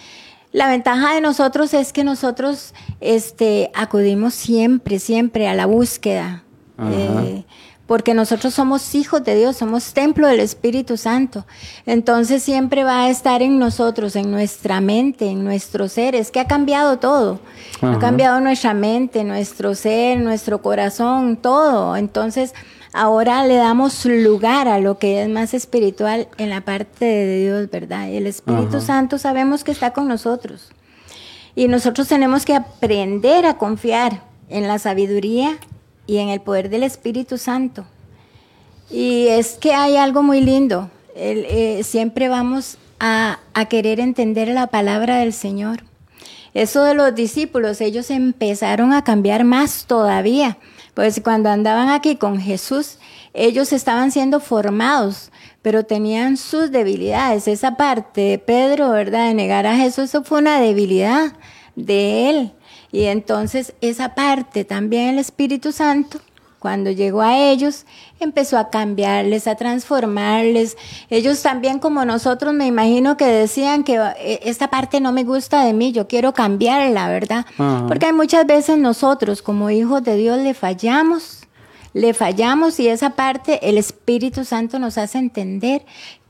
[0.51, 6.43] La ventaja de nosotros es que nosotros este, acudimos siempre, siempre a la búsqueda.
[6.83, 7.43] Eh,
[7.91, 11.45] porque nosotros somos hijos de Dios, somos templo del Espíritu Santo.
[11.85, 16.15] Entonces siempre va a estar en nosotros, en nuestra mente, en nuestro ser.
[16.15, 17.41] Es que ha cambiado todo.
[17.81, 21.97] Ha cambiado nuestra mente, nuestro ser, nuestro corazón, todo.
[21.97, 22.53] Entonces
[22.93, 27.69] ahora le damos lugar a lo que es más espiritual en la parte de Dios,
[27.69, 28.07] ¿verdad?
[28.09, 30.71] Y el Espíritu Santo sabemos que está con nosotros.
[31.55, 35.57] Y nosotros tenemos que aprender a confiar en la sabiduría
[36.07, 37.85] y en el poder del Espíritu Santo.
[38.89, 40.89] Y es que hay algo muy lindo.
[41.15, 45.83] Eh, siempre vamos a, a querer entender la palabra del Señor.
[46.53, 50.57] Eso de los discípulos, ellos empezaron a cambiar más todavía
[50.93, 52.97] pues cuando andaban aquí con Jesús,
[53.33, 55.31] ellos estaban siendo formados,
[55.61, 57.47] pero tenían sus debilidades.
[57.47, 59.27] Esa parte de Pedro, ¿verdad?
[59.27, 61.33] De negar a Jesús, eso fue una debilidad
[61.75, 62.51] de él.
[62.91, 66.19] Y entonces esa parte también el Espíritu Santo
[66.61, 67.87] cuando llegó a ellos,
[68.19, 70.77] empezó a cambiarles, a transformarles.
[71.09, 75.65] Ellos también, como nosotros, me imagino que decían que eh, esta parte no me gusta
[75.65, 77.47] de mí, yo quiero cambiarla, ¿verdad?
[77.87, 81.39] Porque hay muchas veces nosotros, como hijos de Dios, le fallamos.
[81.93, 85.83] Le fallamos y esa parte el Espíritu Santo nos hace entender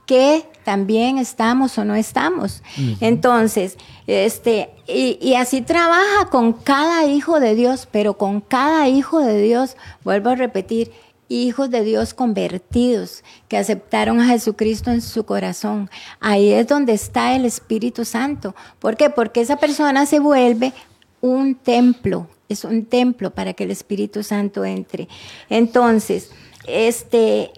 [0.05, 2.61] que también estamos o no estamos.
[2.99, 3.77] Entonces,
[4.07, 9.77] este, y, así trabaja con cada hijo de Dios, pero con cada hijo de Dios,
[10.03, 10.91] vuelvo a repetir,
[11.29, 15.89] hijos de Dios convertidos, que aceptaron a Jesucristo en su corazón.
[16.19, 18.53] Ahí es donde está el Espíritu Santo.
[18.79, 19.09] ¿Por qué?
[19.09, 20.73] Porque esa persona se vuelve
[21.21, 25.07] un templo, es un templo para que el Espíritu Santo entre.
[25.49, 26.31] Entonces,
[26.67, 27.51] este,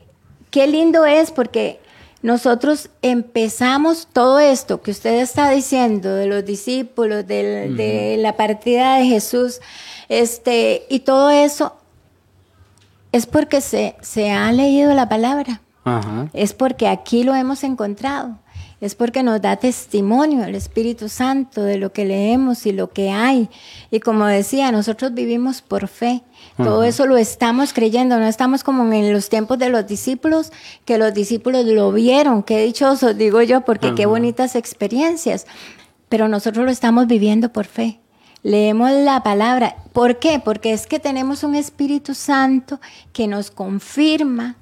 [0.51, 1.79] qué lindo es porque
[2.23, 9.05] nosotros empezamos todo esto que usted está diciendo de los discípulos, de la partida de
[9.05, 9.59] Jesús,
[10.09, 11.75] este, y todo eso
[13.11, 15.61] es porque se, se ha leído la palabra.
[16.31, 18.39] Es porque aquí lo hemos encontrado
[18.83, 23.11] es porque nos da testimonio el Espíritu Santo de lo que leemos y lo que
[23.11, 23.49] hay.
[23.91, 26.21] Y como decía, nosotros vivimos por fe.
[26.57, 30.51] Todo eso lo estamos creyendo, no estamos como en los tiempos de los discípulos,
[30.83, 32.43] que los discípulos lo vieron.
[32.43, 35.47] Qué dichosos, digo yo, porque qué bonitas experiencias.
[36.09, 38.01] Pero nosotros lo estamos viviendo por fe.
[38.41, 39.77] Leemos la palabra.
[39.93, 40.41] ¿Por qué?
[40.43, 42.81] Porque es que tenemos un Espíritu Santo
[43.13, 44.57] que nos confirma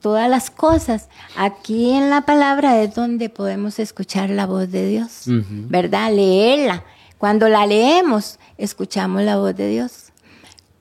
[0.00, 1.08] todas las cosas.
[1.36, 6.12] Aquí en la palabra es donde podemos escuchar la voz de Dios, ¿verdad?
[6.12, 6.84] Leerla.
[7.18, 10.12] Cuando la leemos, escuchamos la voz de Dios.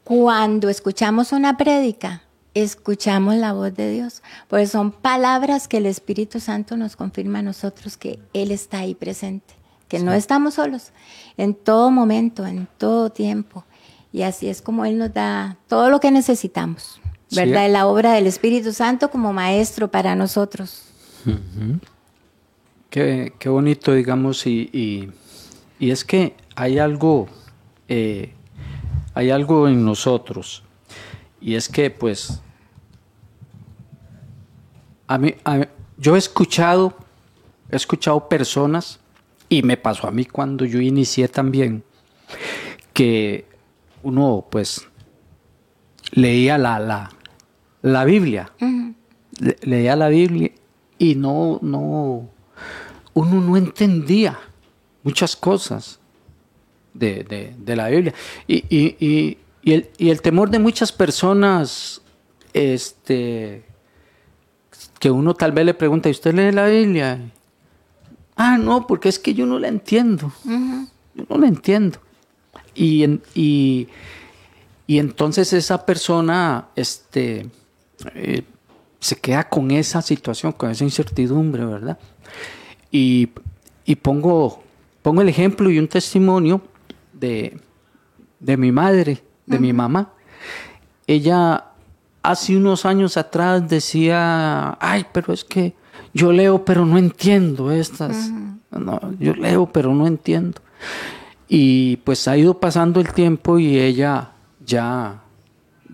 [0.03, 2.21] Cuando escuchamos una prédica,
[2.53, 4.21] escuchamos la voz de Dios.
[4.47, 8.95] Pues son palabras que el Espíritu Santo nos confirma a nosotros que Él está ahí
[8.95, 9.55] presente,
[9.87, 10.91] que no estamos solos
[11.37, 13.65] en todo momento, en todo tiempo.
[14.13, 17.01] Y así es como Él nos da todo lo que necesitamos.
[17.31, 17.69] ¿Verdad?
[17.69, 20.83] La obra del Espíritu Santo como maestro para nosotros.
[22.89, 25.11] qué, bonito, digamos, y,
[25.79, 27.27] es que hay algo,
[27.87, 28.33] eh,
[29.13, 30.63] hay algo en nosotros,
[31.39, 32.41] y es que, pues,
[35.07, 35.35] a mí,
[35.97, 36.93] yo he escuchado,
[37.69, 38.99] he escuchado personas,
[39.49, 41.83] y me pasó a mí cuando yo inicié también,
[42.93, 43.45] que
[44.03, 44.87] uno, pues,
[46.11, 47.09] leía la, la,
[47.87, 48.51] la Biblia.
[49.61, 50.51] leía la Biblia
[50.97, 52.29] y no, no,
[53.13, 54.39] uno no entendía
[55.03, 55.99] muchas cosas
[56.93, 58.13] de, la Biblia.
[58.47, 62.01] Y, el, y, el, temor de muchas personas,
[62.53, 63.63] este,
[64.99, 67.31] que uno tal vez le pregunta, ¿y usted lee la Biblia?
[68.35, 70.31] Ah, no, porque es que yo no la entiendo.
[70.45, 71.99] Yo no la entiendo.
[72.75, 73.87] Y, y,
[74.85, 77.49] y entonces esa persona este,
[78.13, 78.43] eh,
[78.99, 81.97] se queda con esa situación, con esa incertidumbre, ¿verdad?
[82.91, 83.27] Y,
[84.01, 84.63] pongo,
[85.01, 86.61] pongo el ejemplo y un testimonio
[87.13, 87.59] de,
[88.39, 90.13] mi madre, de mi mamá.
[91.05, 91.65] Ella
[92.23, 95.73] hace unos años atrás decía, ay, pero es que
[96.13, 98.31] yo leo pero no entiendo estas.
[98.71, 100.61] no, yo leo pero no entiendo.
[101.47, 104.31] Y pues ha ido pasando el tiempo y ella
[104.65, 105.21] ya,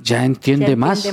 [0.03, 1.07] ya entiende, más.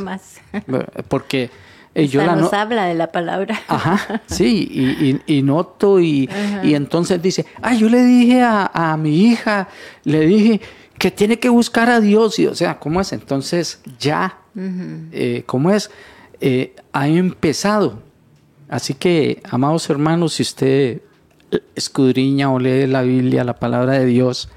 [1.09, 1.51] Porque
[1.95, 3.61] eh, yo la nos habla de la palabra.
[3.69, 6.29] Ajá, sí, y, noto y,
[6.63, 9.69] entonces dice, ah, yo le dije a, mi hija,
[10.05, 10.61] le dije
[10.99, 13.13] que tiene que buscar a Dios, y o sea, ¿cómo es?
[13.13, 15.91] Entonces ya, eh, ¿cómo es?
[16.41, 18.03] Eh, ha empezado.
[18.69, 21.01] Así que, amados hermanos, si usted
[21.75, 24.49] escudriña o lee la Biblia, la palabra de Dios,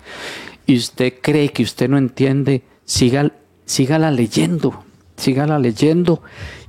[0.66, 3.32] y usted cree que usted no entiende, siga,
[3.66, 4.84] sígala leyendo,
[5.18, 6.22] sígala leyendo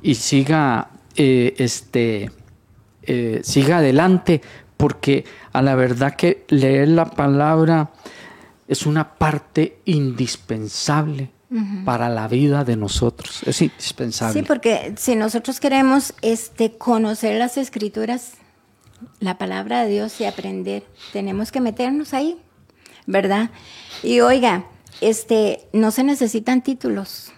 [0.02, 2.30] y siga, eh, este,
[3.02, 4.40] eh, siga adelante,
[4.76, 7.90] porque a la verdad que leer la palabra
[8.68, 11.30] es una parte indispensable
[11.84, 13.42] para la vida de nosotros.
[13.46, 14.40] Es indispensable.
[14.40, 18.32] Sí, porque si nosotros queremos este, conocer las escrituras,
[19.20, 22.38] la palabra de Dios y aprender, tenemos que meternos ahí,
[23.06, 23.50] ¿verdad?
[24.02, 24.64] Y oiga,
[25.08, 27.32] este, no se necesitan títulos.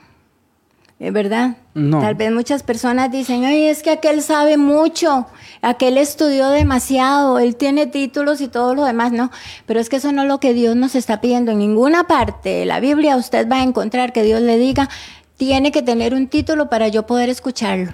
[0.99, 1.59] ¿Verdad?
[1.75, 5.27] Tal vez muchas personas dicen, ay, es que aquel sabe mucho,
[5.61, 9.31] aquel estudió demasiado, él tiene títulos y todo lo demás, no.
[9.67, 11.53] Pero es que eso no es lo que Dios nos está pidiendo.
[11.53, 14.89] En ninguna parte de la Biblia usted va a encontrar que Dios le diga,
[15.37, 17.93] tiene que tener un título para yo poder escucharlo.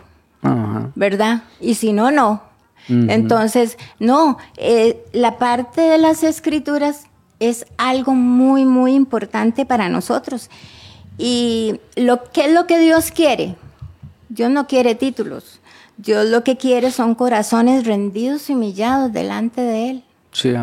[0.95, 1.43] ¿Verdad?
[1.61, 2.43] Y si no, no.
[2.89, 7.07] Entonces, no, eh, la parte de las escrituras
[7.49, 10.49] es algo muy, muy importante para nosotros.
[11.19, 13.57] Y lo que es lo que Dios quiere.
[14.29, 15.61] Dios no quiere títulos.
[15.97, 20.05] Dios lo que quiere son corazones rendidos y humillados delante de Él.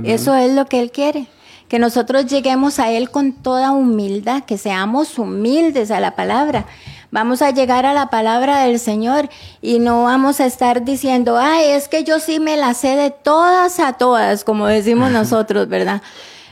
[0.04, 1.28] Eso es lo que Él quiere.
[1.68, 6.66] Que nosotros lleguemos a Él con toda humildad, que seamos humildes a la palabra.
[7.12, 9.30] Vamos a llegar a la palabra del Señor
[9.62, 13.12] y no vamos a estar diciendo, ay, es que yo sí me la sé de
[13.12, 16.02] todas a todas, como decimos nosotros, ¿verdad?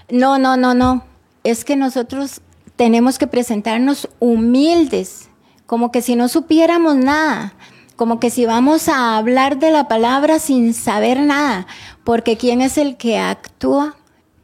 [0.10, 1.04] No, no, no, no.
[1.44, 2.42] Es que nosotros
[2.76, 5.30] tenemos que presentarnos humildes,
[5.66, 7.54] como que si no supiéramos nada,
[7.96, 11.68] como que si vamos a hablar de la palabra sin saber nada,
[12.04, 13.96] porque ¿quién es el que actúa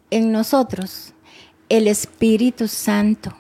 [0.10, 1.14] en nosotros?
[1.70, 3.34] El Espíritu Santo.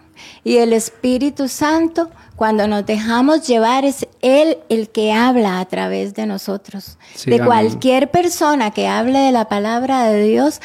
[0.43, 6.13] Y el Espíritu Santo, cuando nos dejamos llevar, es Él el que habla a través
[6.13, 6.97] de nosotros.
[7.25, 10.61] de cualquier persona que hable de la palabra de Dios,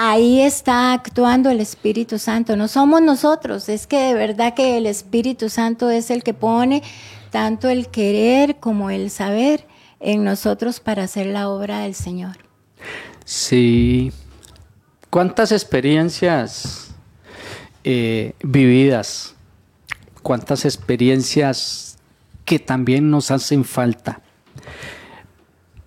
[0.00, 2.54] ahí está actuando el Espíritu Santo.
[2.54, 6.84] No somos nosotros, es que de verdad que el Espíritu Santo es el que pone
[7.30, 9.66] tanto el querer como el saber
[9.98, 12.36] en nosotros para hacer la obra del Señor.
[13.24, 14.12] Sí.
[15.10, 16.94] ¿Cuántas experiencias
[17.82, 19.34] eh, vividas?
[20.22, 21.98] ¿Cuántas experiencias
[22.44, 24.20] que también nos hacen falta?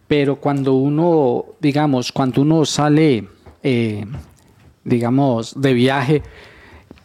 [0.10, 3.30] Pero cuando uno, digamos, cuando uno sale
[3.64, 4.06] eh,
[4.84, 6.24] digamos, de viaje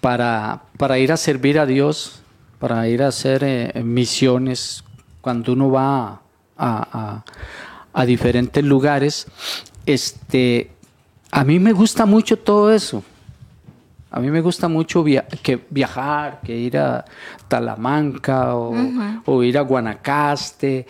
[0.01, 2.21] para, para, ir a servir a Dios,
[2.59, 4.85] para ir a hacer eh, misiones,
[5.21, 6.21] cuando uno va
[6.57, 7.23] a,
[7.93, 9.27] a, diferentes lugares,
[9.85, 10.71] este,
[11.31, 13.03] a mí me gusta mucho todo eso.
[14.11, 15.05] A mí me gusta mucho
[15.43, 17.05] que viajar, que ir a
[17.49, 18.75] Talamanca o,
[19.27, 20.87] o, ir a Guanacaste.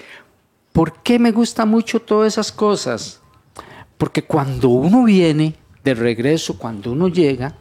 [0.72, 3.20] ¿Por qué me gusta mucho todas esas cosas?
[3.98, 7.54] Porque cuando uno viene de regreso, cuando uno llega,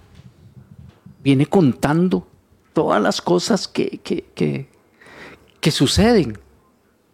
[1.23, 2.27] viene contando
[2.73, 6.37] todas las cosas que, que, suceden,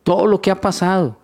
[0.03, 1.17] todo lo que ha pasado.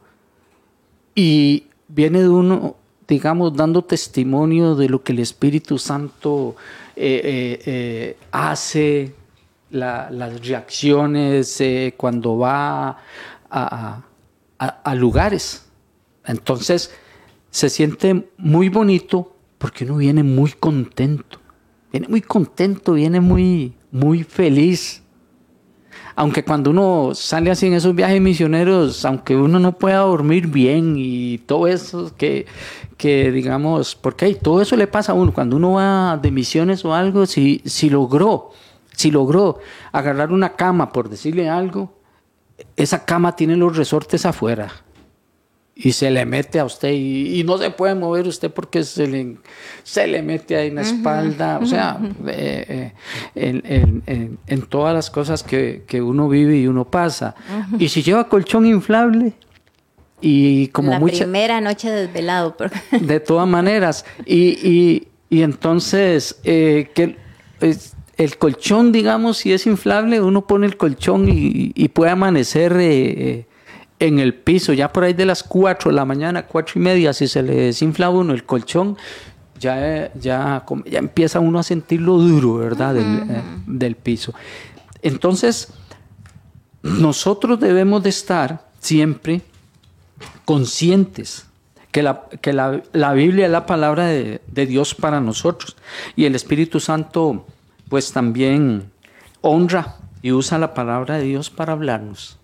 [1.16, 2.76] Y viene de uno,
[3.08, 6.56] digamos, dando testimonio de lo que el Espíritu Santo
[6.96, 9.16] eh, eh, eh, hace,
[9.72, 11.62] las reacciones
[11.98, 12.98] cuando va
[13.50, 15.66] a lugares.
[16.26, 16.92] Entonces,
[17.50, 21.40] se siente muy bonito porque uno viene muy contento,
[21.92, 25.04] viene muy contento, viene muy, muy feliz.
[26.16, 30.96] Aunque cuando uno sale así en esos viajes misioneros, aunque uno no pueda dormir bien
[30.98, 32.48] y todo eso que,
[32.98, 36.94] que digamos, porque todo eso le pasa a uno, cuando uno va de misiones o
[36.94, 38.52] algo, si, si logró,
[38.96, 39.60] si logró
[39.92, 41.94] agarrar una cama, por decirle algo,
[42.76, 44.72] esa cama tiene los resortes afuera
[45.80, 49.38] y se le mete a usted y, no se puede mover usted porque se le,
[49.84, 52.94] se le mete ahí en la espalda, o sea, eh,
[53.36, 57.36] eh, en, todas las cosas que, uno vive y uno pasa.
[57.78, 59.34] Y si lleva colchón inflable
[60.20, 62.56] y como la primera noche desvelado.
[63.02, 64.04] De todas maneras.
[64.26, 67.18] Y, entonces, eh, que
[68.18, 72.74] el colchón, digamos, si es inflable, uno pone el colchón y, y puede amanecer
[74.00, 77.14] en el piso, ya por ahí de las 4 de la mañana, cuatro y media,
[77.14, 78.98] si se le desinfla uno el colchón,
[79.60, 82.96] ya, ya, ya empieza uno a sentirlo duro, ¿verdad?
[82.98, 84.34] Eh, del, piso.
[85.02, 85.70] Entonces,
[86.84, 89.42] nosotros debemos de estar siempre
[90.46, 91.48] conscientes
[91.92, 95.76] que la, que la, Biblia es la palabra de, Dios para nosotros
[96.16, 97.46] y el Espíritu Santo
[97.90, 98.92] pues también
[99.42, 102.38] honra y usa la palabra de Dios para hablarnos.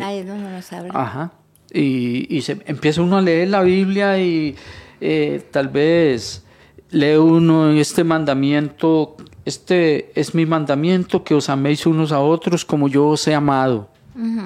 [0.00, 0.92] Ahí es donde nos habla.
[0.94, 1.32] Ajá.
[1.72, 4.56] Y, y, se empieza uno a leer la Biblia y
[5.00, 6.44] eh, tal vez
[6.90, 12.88] lee uno este mandamiento, este es mi mandamiento, que os améis unos a otros como
[12.88, 13.88] yo os he amado.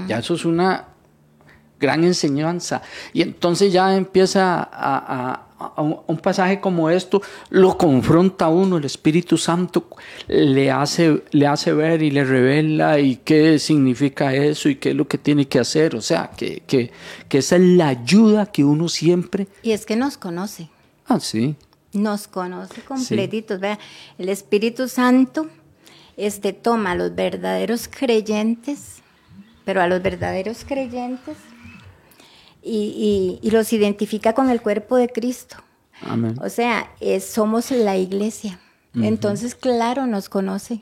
[0.07, 0.85] Ya eso es una
[1.81, 2.83] gran enseñanza.
[3.13, 9.37] Y entonces ya empieza a, un pasaje como esto, lo confronta a uno, el Espíritu
[9.39, 9.89] Santo
[10.29, 14.97] le hace, le hace ver y le revela y qué significa eso y qué es
[14.97, 15.97] lo que tiene que hacer.
[15.97, 16.91] O sea, que, que,
[17.29, 19.47] que esa es la ayuda que uno siempre...
[19.63, 20.69] Y es que nos conoce.
[21.07, 21.57] Ah, sí.
[21.93, 23.61] Nos conoce completitos.
[23.61, 23.79] Vea,
[24.19, 25.49] el Espíritu Santo
[26.17, 29.03] este, toma a los verdaderos creyentes,
[29.65, 31.37] pero a los verdaderos creyentes
[32.65, 35.57] y, los identifica con el cuerpo de Cristo.
[36.41, 36.91] O sea,
[37.21, 38.61] somos la iglesia.
[38.95, 40.81] Entonces, claro, nos conoce,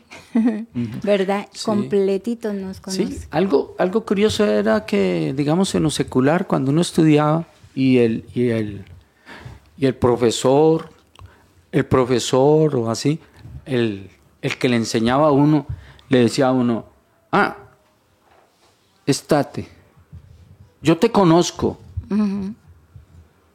[1.03, 1.49] ¿verdad?
[1.65, 3.07] Completitos nos conoce.
[3.07, 8.27] Sí, algo, algo curioso era que, digamos, en lo secular, cuando uno estudiaba y el,
[8.35, 8.85] y el,
[9.79, 10.91] y el profesor,
[11.71, 13.19] el profesor o así,
[13.65, 14.11] el,
[14.43, 15.67] el que le enseñaba a uno,
[16.11, 16.85] le decía a uno,
[17.33, 17.57] ah,
[19.07, 19.82] estate
[20.83, 21.79] yo te conozco,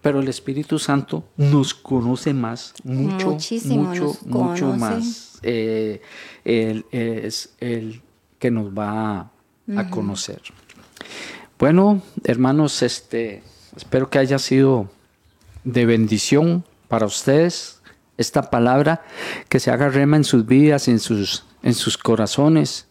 [0.02, 5.40] pero el Espíritu Santo nos conoce más, mucho, mucho, mucho más.
[5.44, 6.02] Eh,
[6.46, 8.02] él es el
[8.40, 9.32] que nos va
[9.76, 10.42] a conocer.
[11.60, 13.44] Bueno, hermanos, este,
[13.76, 14.90] espero que haya sido
[15.64, 17.82] de bendición para ustedes
[18.18, 19.04] esta palabra,
[19.50, 22.87] que se haga rema en sus vidas, en sus, en sus corazones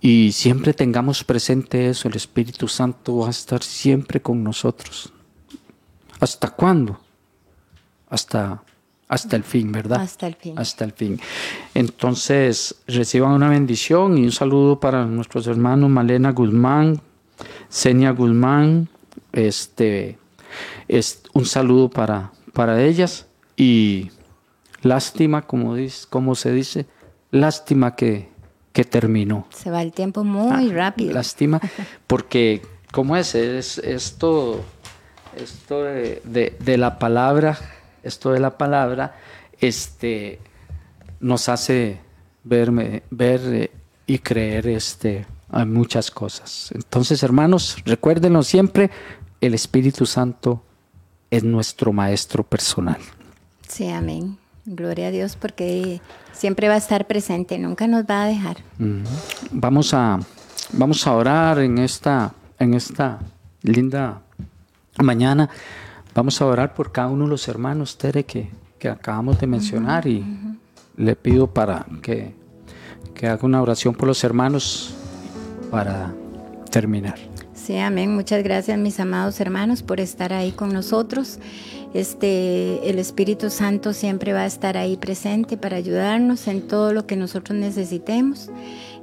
[0.00, 5.12] y siempre tengamos presente eso, el Espíritu Santo va a estar siempre con nosotros.
[6.20, 7.00] ¿Hasta cuándo?
[8.08, 8.62] Hasta,
[9.08, 10.00] hasta el fin, ¿verdad?
[10.00, 10.58] Hasta el fin.
[10.58, 11.20] Hasta el fin.
[11.74, 17.00] Entonces, reciban una bendición y un saludo para nuestros hermanos Malena Guzmán,
[17.68, 18.88] Senia Guzmán,
[19.32, 20.18] este,
[20.88, 23.26] es un saludo para, para ellas
[23.56, 24.10] y
[24.82, 26.86] lástima, como, dice, como se dice,
[27.30, 28.30] lástima que
[28.76, 29.46] que terminó.
[29.54, 31.14] Se va el tiempo muy ah, rápido.
[31.14, 31.62] Lástima,
[32.06, 32.60] porque,
[32.92, 33.34] ¿cómo es?
[33.34, 34.62] es esto
[35.34, 37.58] esto de, la palabra,
[38.02, 39.16] esto de la palabra,
[39.62, 40.40] este,
[41.20, 42.00] nos hace
[42.44, 43.70] verme, ver eh,
[44.06, 45.24] y creer este,
[45.54, 46.70] en muchas cosas.
[46.74, 48.90] Entonces, hermanos, recuérdenlo siempre,
[49.40, 50.62] el Espíritu Santo
[51.30, 52.98] es nuestro maestro personal.
[53.66, 54.36] Sí, amén.
[54.66, 56.00] Gloria a Dios porque
[56.32, 58.56] siempre va a estar presente, nunca nos va a dejar.
[59.52, 60.18] Vamos a
[60.72, 63.20] vamos a orar en esta en esta
[63.62, 64.22] linda
[65.02, 65.48] mañana.
[66.14, 68.50] Vamos a orar por cada uno de los hermanos, Tere, que,
[68.88, 70.24] acabamos de mencionar y
[70.96, 72.34] le pido para que,
[73.14, 74.94] que haga una oración por los hermanos
[75.70, 76.14] para
[76.70, 77.18] terminar.
[77.66, 78.14] Sí, amén.
[78.14, 81.40] Muchas gracias, mis amados hermanos, por estar ahí con nosotros.
[81.94, 87.08] Este, el Espíritu Santo siempre va a estar ahí presente para ayudarnos en todo lo
[87.08, 88.50] que nosotros necesitemos,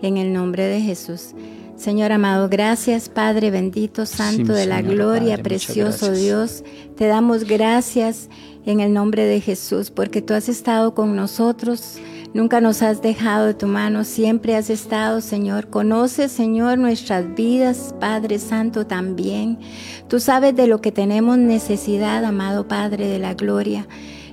[0.01, 1.31] en el nombre de Jesús.
[1.75, 6.63] Señor amado, gracias Padre bendito, Santo de la gloria, precioso Dios.
[6.95, 8.29] Te damos gracias
[8.65, 11.97] en el nombre de Jesús porque tú has estado con nosotros
[12.33, 15.67] Nunca nos has dejado de tu mano, siempre has estado, Señor.
[15.67, 19.59] Conoces, Señor, nuestras vidas, Padre Santo, también.
[20.07, 23.87] Tú sabes de lo que tenemos necesidad, amado Padre de la Gloria.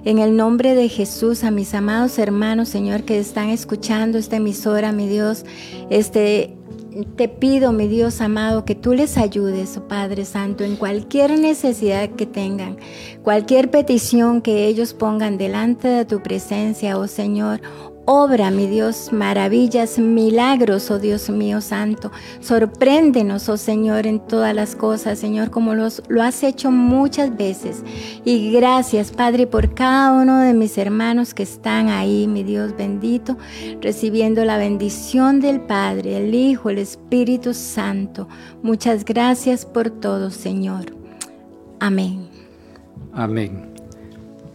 [0.06, 4.92] En el nombre de Jesús, a mis amados hermanos, Señor, que están escuchando esta emisora,
[4.92, 5.44] mi Dios,
[5.90, 6.56] este
[7.16, 12.10] te pido, mi Dios amado, que tú les ayudes, oh Padre Santo, en cualquier necesidad
[12.10, 12.78] que tengan,
[13.22, 17.60] cualquier petición que ellos pongan delante de tu presencia, oh Señor,
[18.06, 22.10] Obra, mi Dios, maravillas, milagros, oh Dios mío santo.
[22.40, 27.84] Sorpréndenos, oh Señor, en todas las cosas, Señor, como los, lo has hecho muchas veces.
[28.24, 33.36] Y gracias, Padre, por cada uno de mis hermanos que están ahí, mi Dios bendito,
[33.80, 38.28] recibiendo la bendición del Padre, el Hijo, el Espíritu Santo.
[38.62, 40.96] Muchas gracias por todo, Señor.
[41.78, 42.28] Amén.
[43.12, 43.70] Amén.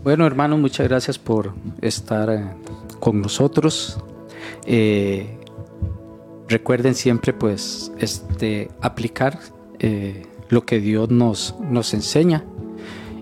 [0.03, 2.45] Bueno, hermanos, muchas gracias por estar eh,
[2.99, 3.97] con nosotros.
[4.65, 5.37] Eh,
[6.47, 9.39] recuerden siempre pues este, aplicar
[9.79, 12.45] eh, lo que Dios nos, nos enseña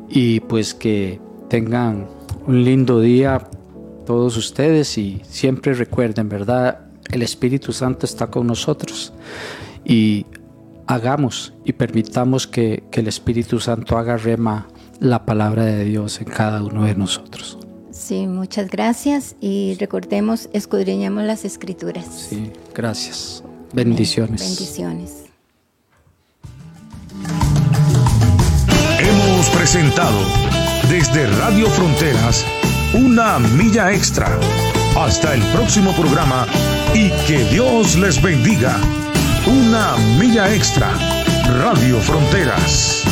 [0.10, 1.20] y pues que
[1.50, 2.08] tengan
[2.46, 3.48] un lindo día
[4.06, 6.80] todos ustedes y siempre recuerden, ¿verdad?
[7.12, 9.14] El Espíritu Santo está con nosotros
[9.86, 10.26] y
[10.88, 14.68] hagamos y permitamos que, que el Espíritu Santo haga rema
[15.00, 17.63] la palabra de Dios en cada uno de nosotros.
[18.04, 22.06] Sí, muchas gracias y recordemos, escudriñemos las escrituras.
[22.30, 23.42] Sí, gracias.
[23.72, 24.42] Bendiciones.
[24.42, 25.24] Bendiciones.
[29.00, 30.20] Hemos presentado
[30.90, 32.46] desde Radio Fronteras
[32.94, 34.38] una milla extra.
[34.98, 36.46] Hasta el próximo programa
[36.94, 38.76] y que Dios les bendiga.
[39.48, 40.92] Una milla extra.
[41.58, 43.06] Radio Fronteras.